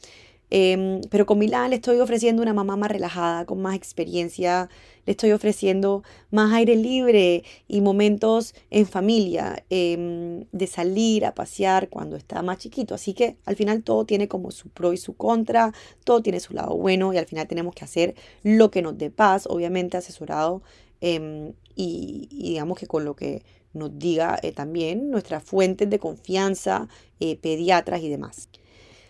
Em, 0.50 1.02
pero 1.10 1.26
con 1.26 1.40
Milán 1.40 1.72
le 1.72 1.76
estoy 1.76 2.00
ofreciendo 2.00 2.42
una 2.42 2.54
mamá 2.54 2.78
más 2.78 2.90
relajada, 2.90 3.46
con 3.46 3.62
más 3.62 3.76
experiencia, 3.76 4.70
le 5.08 5.12
estoy 5.12 5.32
ofreciendo 5.32 6.04
más 6.32 6.54
aire 6.54 6.76
libre 6.76 7.43
y 7.67 7.80
momentos 7.80 8.54
en 8.70 8.86
familia, 8.86 9.63
em, 9.70 10.43
de 10.52 10.67
salir 10.67 11.26
a 11.26 11.34
pasear 11.34 11.89
cuando 11.89 12.17
está 12.17 12.43
más 12.43 12.58
chiquito. 12.60 12.93
Así 12.93 13.13
que 13.13 13.38
al 13.46 13.56
final 13.56 13.84
todo 13.84 14.06
tiene 14.06 14.28
como 14.28 14.52
su 14.52 14.70
pro 14.70 14.91
y 14.91 14.98
su 14.98 15.15
contra, 15.15 15.74
todo 16.04 16.22
tiene 16.22 16.41
su 16.41 16.54
lado 16.54 16.76
bueno 16.76 17.13
y 17.13 17.17
al 17.17 17.26
final 17.26 17.48
tenemos 17.48 17.74
que 17.74 17.86
hacer 17.86 18.15
lo 18.43 18.70
que 18.70 18.82
nos 18.82 18.98
dé 18.98 19.10
paz, 19.10 19.48
obviamente 19.48 19.96
asesorado 19.96 20.62
em, 21.00 21.54
y, 21.76 22.28
digamos 22.32 22.78
que 22.78 22.88
con 22.88 23.06
lo 23.06 23.15
que 23.15 23.43
nos 23.74 23.98
diga 23.98 24.38
eh, 24.43 24.52
también 24.52 25.10
nuestras 25.10 25.41
fuentes 25.43 25.89
de 25.89 26.00
confianza, 26.00 26.89
eh, 27.22 27.38
pediatras 27.38 28.02
y 28.02 28.10
demás. 28.10 28.50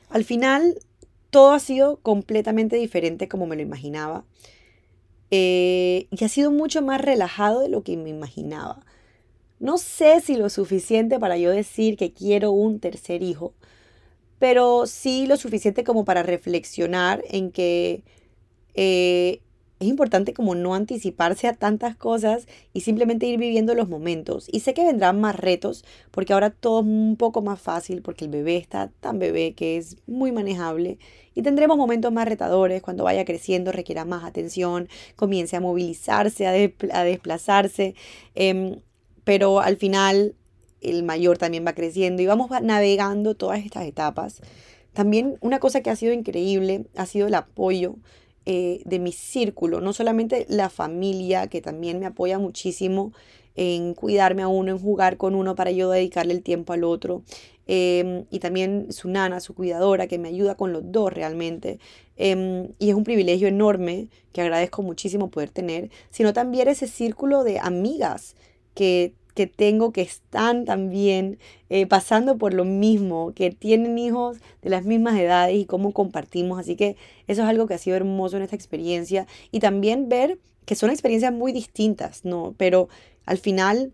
Al 0.10 0.24
final 0.24 0.78
todo 1.32 1.54
ha 1.54 1.60
sido 1.60 1.98
completamente 2.02 2.76
diferente 2.76 3.28
como 3.28 3.48
me 3.48 3.56
lo 3.56 3.64
imaginaba. 3.64 4.26
Eh, 5.32 6.08
y 6.10 6.24
ha 6.24 6.30
sido 6.30 6.52
mucho 6.52 6.82
más 6.82 7.02
relajado 7.02 7.62
de 7.62 7.70
lo 7.70 7.84
que 7.84 7.98
me 7.98 8.10
imaginaba. 8.10 8.86
No 9.60 9.78
sé 9.78 10.22
si 10.22 10.36
lo 10.36 10.50
suficiente 10.50 11.20
para 11.20 11.38
yo 11.38 11.52
decir 11.52 11.98
que 11.98 12.14
quiero 12.14 12.52
un 12.52 12.80
tercer 12.80 13.24
hijo, 13.24 13.54
pero 14.40 14.86
sí 14.88 15.26
lo 15.28 15.38
suficiente 15.38 15.84
como 15.84 16.06
para 16.06 16.24
reflexionar 16.24 17.24
en 17.30 17.52
que 17.52 18.04
eh, 18.76 19.42
es 19.80 19.88
importante 19.88 20.34
como 20.34 20.56
no 20.56 20.74
anticiparse 20.74 21.48
a 21.48 21.54
tantas 21.54 21.96
cosas 21.96 22.48
y 22.74 22.82
simplemente 22.82 23.28
ir 23.28 23.40
viviendo 23.40 23.76
los 23.76 23.90
momentos. 23.90 24.48
Y 24.52 24.62
sé 24.62 24.74
que 24.74 24.84
vendrán 24.84 25.22
más 25.22 25.36
retos 25.36 25.86
porque 26.12 26.34
ahora 26.34 26.50
todo 26.50 26.80
es 26.80 26.88
un 26.88 27.16
poco 27.18 27.42
más 27.42 27.62
fácil 27.62 28.02
porque 28.02 28.26
el 28.26 28.32
bebé 28.32 28.58
está 28.58 28.90
tan 29.00 29.20
bebé 29.20 29.54
que 29.54 29.78
es 29.78 29.98
muy 30.08 30.32
manejable 30.32 30.98
y 31.36 31.44
tendremos 31.44 31.78
momentos 31.78 32.12
más 32.12 32.28
retadores 32.28 32.82
cuando 32.82 33.04
vaya 33.04 33.24
creciendo, 33.24 33.72
requiera 33.72 34.06
más 34.06 34.24
atención, 34.24 34.90
comience 35.16 35.56
a 35.56 35.62
movilizarse, 35.62 36.48
a, 36.48 37.04
desplazarse. 37.04 37.94
Em, 38.34 38.82
pero 39.24 39.60
al 39.60 39.78
final 39.78 40.34
el 40.82 41.04
mayor 41.04 41.38
también 41.38 41.66
va 41.66 41.74
creciendo 41.74 42.22
y 42.24 42.26
vamos 42.26 42.50
navegando 42.64 43.36
todas 43.36 43.64
estas 43.64 43.86
etapas. 43.86 44.42
También 44.94 45.38
una 45.42 45.60
cosa 45.60 45.82
que 45.82 45.92
ha 45.92 45.96
sido 45.96 46.14
increíble 46.14 46.86
ha 46.96 47.06
sido 47.06 47.28
el 47.28 47.36
apoyo 47.36 47.98
eh, 48.50 48.80
de 48.86 49.00
mi 49.00 49.12
círculo, 49.12 49.82
no 49.82 49.92
solamente 49.92 50.46
la 50.48 50.70
familia, 50.70 51.48
que 51.48 51.60
también 51.60 52.00
me 52.00 52.06
apoya 52.06 52.40
muchísimo 52.40 53.12
en 53.56 53.94
cuidarme 53.94 54.42
a 54.42 54.48
uno, 54.48 54.72
en 54.72 54.80
jugar 54.80 55.18
con 55.18 55.36
uno 55.36 55.54
para 55.54 55.72
yo 55.72 55.90
dedicarle 55.90 56.34
el 56.34 56.44
tiempo 56.44 56.72
al 56.72 56.86
otro, 56.86 57.24
em, 57.66 58.24
y 58.32 58.40
también 58.40 58.94
su 58.94 59.10
nana, 59.10 59.42
su 59.42 59.54
cuidadora, 59.54 60.08
que 60.08 60.18
me 60.18 60.30
ayuda 60.30 60.56
con 60.56 60.72
los 60.72 60.90
dos 60.94 61.12
realmente. 61.12 61.80
Em, 62.16 62.70
y 62.80 62.90
es 62.90 62.96
un 62.96 63.04
privilegio 63.04 63.50
enorme 63.50 64.08
que 64.32 64.40
agradezco 64.40 64.82
muchísimo 64.82 65.30
poder 65.30 65.50
tener, 65.50 65.90
sino 66.10 66.32
también 66.32 66.70
ese 66.70 66.88
círculo 66.88 67.44
de 67.44 67.60
amigas 67.60 68.38
que 68.76 69.14
que 69.38 69.46
tengo 69.46 69.94
que 69.94 70.02
están 70.02 70.66
también 70.66 71.38
eh, 71.70 71.86
pasando 71.86 72.40
por 72.40 72.56
lo 72.56 72.66
mismo, 72.66 73.34
que 73.36 73.52
tienen 73.52 74.00
hijos 74.00 74.40
de 74.64 74.72
las 74.72 74.84
mismas 74.84 75.18
edades 75.20 75.56
y 75.56 75.66
cómo 75.66 75.94
compartimos. 75.94 76.60
Así 76.60 76.76
que 76.76 76.98
eso 77.28 77.44
es 77.44 77.48
algo 77.48 77.68
que 77.68 77.76
ha 77.76 77.78
sido 77.78 77.96
hermoso 77.96 78.36
en 78.36 78.44
esta 78.44 78.56
experiencia. 78.56 79.28
Y 79.52 79.60
también 79.60 80.10
ver 80.10 80.40
que 80.66 80.74
son 80.74 80.90
experiencias 80.90 81.32
muy 81.32 81.52
distintas, 81.52 82.26
¿no? 82.26 82.56
Pero 82.58 82.90
al 83.28 83.38
final, 83.38 83.94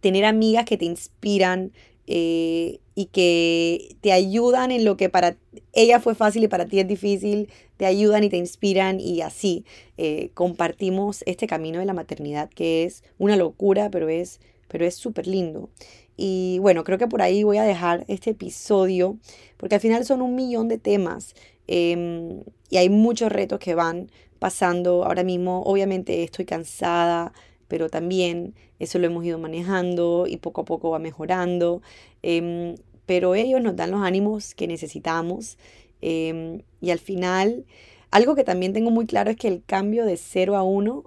tener 0.00 0.24
amigas 0.24 0.64
que 0.64 0.76
te 0.76 0.84
inspiran, 0.84 1.72
eh, 2.10 2.80
y 2.94 3.04
que 3.04 3.94
te 4.00 4.12
ayudan 4.12 4.70
en 4.72 4.86
lo 4.86 4.96
que 4.96 5.10
para 5.10 5.36
ella 5.74 6.00
fue 6.00 6.14
fácil 6.14 6.42
y 6.42 6.48
para 6.48 6.64
ti 6.64 6.80
es 6.80 6.88
difícil, 6.88 7.50
te 7.76 7.84
ayudan 7.84 8.24
y 8.24 8.30
te 8.30 8.38
inspiran 8.38 8.98
y 8.98 9.20
así 9.20 9.66
eh, 9.98 10.30
compartimos 10.32 11.22
este 11.26 11.46
camino 11.46 11.80
de 11.80 11.84
la 11.84 11.92
maternidad 11.92 12.48
que 12.48 12.84
es 12.84 13.04
una 13.18 13.36
locura, 13.36 13.90
pero 13.90 14.08
es 14.08 14.40
pero 14.68 14.86
es 14.86 14.94
súper 14.94 15.26
lindo. 15.26 15.70
Y 16.16 16.58
bueno, 16.60 16.84
creo 16.84 16.98
que 16.98 17.06
por 17.06 17.22
ahí 17.22 17.42
voy 17.44 17.58
a 17.58 17.62
dejar 17.62 18.04
este 18.08 18.30
episodio, 18.30 19.18
porque 19.56 19.76
al 19.76 19.80
final 19.80 20.04
son 20.04 20.20
un 20.22 20.34
millón 20.34 20.68
de 20.68 20.78
temas 20.78 21.34
em, 21.66 22.42
y 22.70 22.76
hay 22.76 22.88
muchos 22.88 23.30
retos 23.30 23.60
que 23.60 23.74
van 23.74 24.10
pasando 24.38 25.04
ahora 25.04 25.22
mismo. 25.24 25.62
Obviamente 25.62 26.22
estoy 26.24 26.44
cansada, 26.44 27.32
pero 27.68 27.88
también 27.88 28.54
eso 28.78 28.98
lo 28.98 29.06
hemos 29.06 29.24
ido 29.24 29.38
manejando 29.38 30.26
y 30.28 30.38
poco 30.38 30.62
a 30.62 30.64
poco 30.64 30.90
va 30.90 30.98
mejorando. 30.98 31.82
Em, 32.22 32.74
pero 33.06 33.34
ellos 33.34 33.62
nos 33.62 33.76
dan 33.76 33.90
los 33.92 34.02
ánimos 34.02 34.54
que 34.54 34.66
necesitamos 34.66 35.56
em, 36.02 36.62
y 36.80 36.90
al 36.90 36.98
final, 36.98 37.64
algo 38.10 38.34
que 38.34 38.44
también 38.44 38.72
tengo 38.72 38.90
muy 38.90 39.06
claro 39.06 39.30
es 39.30 39.36
que 39.36 39.48
el 39.48 39.62
cambio 39.64 40.04
de 40.04 40.16
0 40.16 40.56
a 40.56 40.62
1 40.62 41.04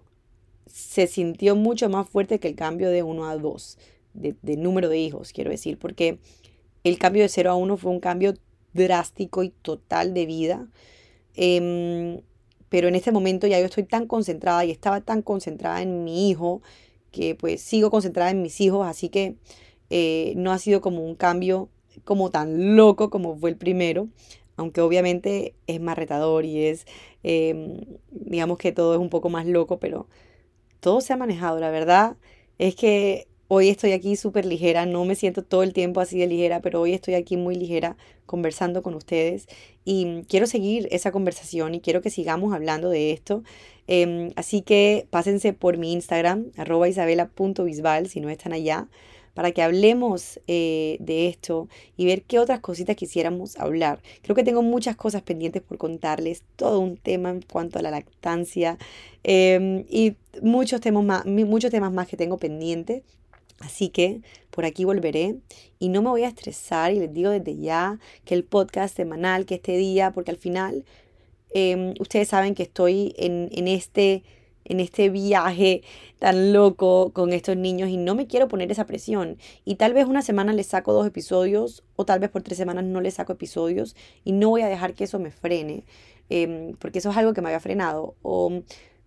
se 0.65 1.07
sintió 1.07 1.55
mucho 1.55 1.89
más 1.89 2.07
fuerte 2.09 2.39
que 2.39 2.47
el 2.47 2.55
cambio 2.55 2.89
de 2.89 3.03
1 3.03 3.25
a 3.29 3.37
2, 3.37 3.77
de, 4.13 4.57
número 4.57 4.89
de 4.89 4.99
hijos, 4.99 5.33
quiero 5.33 5.51
decir, 5.51 5.77
porque 5.77 6.19
el 6.83 6.97
cambio 6.97 7.23
de 7.23 7.29
0 7.29 7.51
a 7.51 7.55
1 7.55 7.77
fue 7.77 7.91
un 7.91 7.99
cambio 7.99 8.33
drástico 8.73 9.43
y 9.43 9.49
total 9.49 10.13
de 10.13 10.25
vida. 10.25 10.67
Em, 11.35 12.21
pero 12.69 12.87
en 12.87 12.95
este 12.95 13.11
momento 13.11 13.47
ya 13.47 13.59
yo 13.59 13.65
estoy 13.65 13.83
tan 13.83 14.07
concentrada 14.07 14.63
y 14.65 14.71
estaba 14.71 15.01
tan 15.01 15.21
concentrada 15.21 15.81
en 15.81 16.03
mi 16.03 16.29
hijo 16.29 16.61
que 17.11 17.35
pues 17.35 17.61
sigo 17.61 17.91
concentrada 17.91 18.31
en 18.31 18.41
mis 18.41 18.61
hijos, 18.61 18.87
así 18.87 19.09
que 19.09 19.35
eh, 19.89 20.33
no 20.37 20.51
ha 20.51 20.57
sido 20.57 20.81
como 20.81 21.05
un 21.05 21.15
cambio 21.15 21.69
como 22.05 22.31
tan 22.31 22.75
loco 22.77 23.09
como 23.09 23.35
fue 23.37 23.49
el 23.49 23.57
primero, 23.57 24.07
aunque 24.55 24.81
obviamente 24.81 25.55
es 25.67 25.81
más 25.81 25.97
retador 25.97 26.45
y 26.45 26.65
es, 26.65 26.85
em, 27.23 27.81
digamos 28.11 28.57
que 28.57 28.71
todo 28.71 28.93
es 28.93 28.99
un 28.99 29.09
poco 29.09 29.29
más 29.29 29.45
loco, 29.45 29.79
pero 29.79 30.07
todo 30.81 30.99
se 30.99 31.13
ha 31.13 31.17
manejado. 31.17 31.59
La 31.59 31.71
verdad 31.71 32.17
es 32.57 32.75
que 32.75 33.27
hoy 33.47 33.69
estoy 33.69 33.93
aquí 33.93 34.15
súper 34.17 34.45
ligera, 34.45 34.85
no 34.85 35.05
me 35.05 35.15
siento 35.15 35.43
todo 35.43 35.63
el 35.63 35.73
tiempo 35.73 36.01
así 36.01 36.19
de 36.19 36.27
ligera, 36.27 36.61
pero 36.61 36.81
hoy 36.81 36.93
estoy 36.93 37.13
aquí 37.15 37.37
muy 37.37 37.55
ligera 37.55 37.97
conversando 38.25 38.81
con 38.81 38.95
ustedes 38.95 39.47
y 39.85 40.23
quiero 40.29 40.47
seguir 40.47 40.87
esa 40.91 41.11
conversación 41.11 41.75
y 41.75 41.81
quiero 41.81 42.01
que 42.01 42.09
sigamos 42.09 42.53
hablando 42.53 42.89
de 42.89 43.11
esto. 43.11 43.43
Em, 43.87 44.31
así 44.35 44.61
que 44.61 45.07
pásense 45.09 45.53
por 45.53 45.77
mi 45.77 45.91
Instagram, 45.93 46.51
arroba 46.57 46.87
si 46.87 48.21
no 48.21 48.29
están 48.29 48.53
allá 48.53 48.87
para 49.33 49.51
que 49.51 49.61
hablemos 49.61 50.39
eh, 50.47 50.97
de 50.99 51.27
esto 51.27 51.69
y 51.97 52.05
ver 52.05 52.23
qué 52.23 52.39
otras 52.39 52.59
cositas 52.59 52.95
quisiéramos 52.95 53.57
hablar. 53.57 54.01
Creo 54.21 54.35
que 54.35 54.43
tengo 54.43 54.61
muchas 54.61 54.95
cosas 54.95 55.21
pendientes 55.21 55.61
por 55.61 55.77
contarles, 55.77 56.43
todo 56.55 56.79
un 56.79 56.97
tema 56.97 57.29
en 57.29 57.41
cuanto 57.41 57.79
a 57.79 57.81
la 57.81 57.91
lactancia 57.91 58.77
em, 59.23 59.85
y 59.89 60.15
muchos 60.41 60.81
temas, 60.81 61.03
más, 61.03 61.25
muchos 61.25 61.71
temas 61.71 61.91
más 61.91 62.07
que 62.07 62.17
tengo 62.17 62.37
pendientes. 62.37 63.03
Así 63.59 63.89
que 63.89 64.21
por 64.49 64.65
aquí 64.65 64.85
volveré 64.85 65.35
y 65.77 65.89
no 65.89 66.01
me 66.01 66.09
voy 66.09 66.23
a 66.23 66.27
estresar 66.27 66.93
y 66.93 66.99
les 66.99 67.13
digo 67.13 67.29
desde 67.29 67.55
ya 67.57 67.99
que 68.25 68.33
el 68.33 68.43
podcast 68.43 68.95
semanal, 68.95 69.45
que 69.45 69.55
este 69.55 69.77
día, 69.77 70.11
porque 70.11 70.31
al 70.31 70.37
final 70.37 70.83
em, 71.53 71.93
ustedes 71.99 72.27
saben 72.29 72.55
que 72.55 72.63
estoy 72.63 73.13
en, 73.17 73.49
en 73.51 73.67
este 73.67 74.23
en 74.71 74.79
este 74.79 75.09
viaje 75.09 75.83
tan 76.17 76.53
loco 76.53 77.11
con 77.13 77.33
estos 77.33 77.57
niños 77.57 77.89
y 77.89 77.97
no 77.97 78.15
me 78.15 78.25
quiero 78.25 78.47
poner 78.47 78.71
esa 78.71 78.85
presión. 78.85 79.37
Y 79.65 79.75
tal 79.75 79.93
vez 79.93 80.05
una 80.05 80.21
semana 80.21 80.53
les 80.53 80.67
saco 80.67 80.93
dos 80.93 81.05
episodios 81.05 81.83
o 81.97 82.05
tal 82.05 82.19
vez 82.19 82.29
por 82.29 82.41
tres 82.41 82.57
semanas 82.57 82.85
no 82.85 83.01
les 83.01 83.15
saco 83.15 83.33
episodios 83.33 83.95
y 84.23 84.31
no 84.31 84.49
voy 84.49 84.61
a 84.61 84.67
dejar 84.67 84.93
que 84.93 85.03
eso 85.03 85.19
me 85.19 85.31
frene, 85.31 85.83
em, 86.29 86.73
porque 86.77 86.99
eso 86.99 87.11
es 87.11 87.17
algo 87.17 87.33
que 87.33 87.41
me 87.41 87.49
había 87.49 87.59
frenado. 87.59 88.15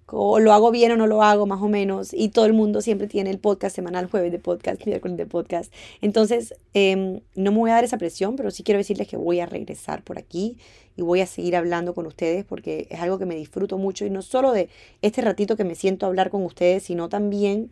O 0.06 0.38
lo 0.38 0.52
hago 0.52 0.70
bien 0.70 0.92
o 0.92 0.96
no 0.96 1.06
lo 1.06 1.22
hago, 1.22 1.46
más 1.46 1.62
o 1.62 1.68
menos, 1.68 2.12
y 2.12 2.28
todo 2.28 2.46
el 2.46 2.52
mundo 2.52 2.80
siempre 2.80 3.06
tiene 3.06 3.30
el 3.30 3.38
podcast 3.38 3.74
semanal, 3.74 4.06
jueves 4.06 4.32
de 4.32 4.38
podcast, 4.38 4.84
miércoles 4.86 5.16
de 5.16 5.26
podcast. 5.26 5.72
Entonces, 6.00 6.54
em, 6.74 7.20
no 7.34 7.52
me 7.52 7.58
voy 7.58 7.70
a 7.70 7.74
dar 7.74 7.84
esa 7.84 7.98
presión, 7.98 8.36
pero 8.36 8.50
sí 8.50 8.62
quiero 8.62 8.78
decirles 8.78 9.08
que 9.08 9.16
voy 9.16 9.40
a 9.40 9.46
regresar 9.46 10.02
por 10.02 10.18
aquí 10.18 10.58
y 10.96 11.02
voy 11.02 11.20
a 11.20 11.26
seguir 11.26 11.56
hablando 11.56 11.94
con 11.94 12.06
ustedes 12.06 12.44
porque 12.44 12.86
es 12.90 13.00
algo 13.00 13.18
que 13.18 13.26
me 13.26 13.34
disfruto 13.34 13.78
mucho 13.78 14.04
y 14.04 14.10
no 14.10 14.22
solo 14.22 14.52
de 14.52 14.68
este 15.02 15.22
ratito 15.22 15.56
que 15.56 15.64
me 15.64 15.74
siento 15.74 16.06
a 16.06 16.08
hablar 16.08 16.30
con 16.30 16.42
ustedes, 16.44 16.84
sino 16.84 17.08
también 17.08 17.70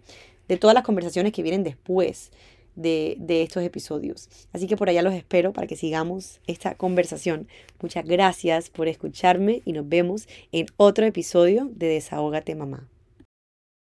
de 0.48 0.56
todas 0.56 0.74
las 0.74 0.84
conversaciones 0.84 1.32
que 1.32 1.42
vienen 1.42 1.62
después 1.62 2.30
de, 2.74 3.16
estos 3.28 3.62
episodios. 3.62 4.28
Así 4.52 4.66
que 4.66 4.76
por 4.76 4.88
allá 4.88 5.02
los 5.02 5.14
espero 5.14 5.52
para 5.52 5.66
que 5.66 5.76
sigamos 5.76 6.40
esta 6.46 6.74
conversación. 6.74 7.48
Muchas 7.80 8.04
gracias 8.04 8.70
por 8.70 8.88
escucharme 8.88 9.62
y 9.64 9.72
nos 9.72 9.88
vemos 9.88 10.28
en 10.52 10.66
otro 10.76 11.06
episodio 11.06 11.70
de 11.74 11.88
Desahógate 11.88 12.54
Mamá. 12.54 12.88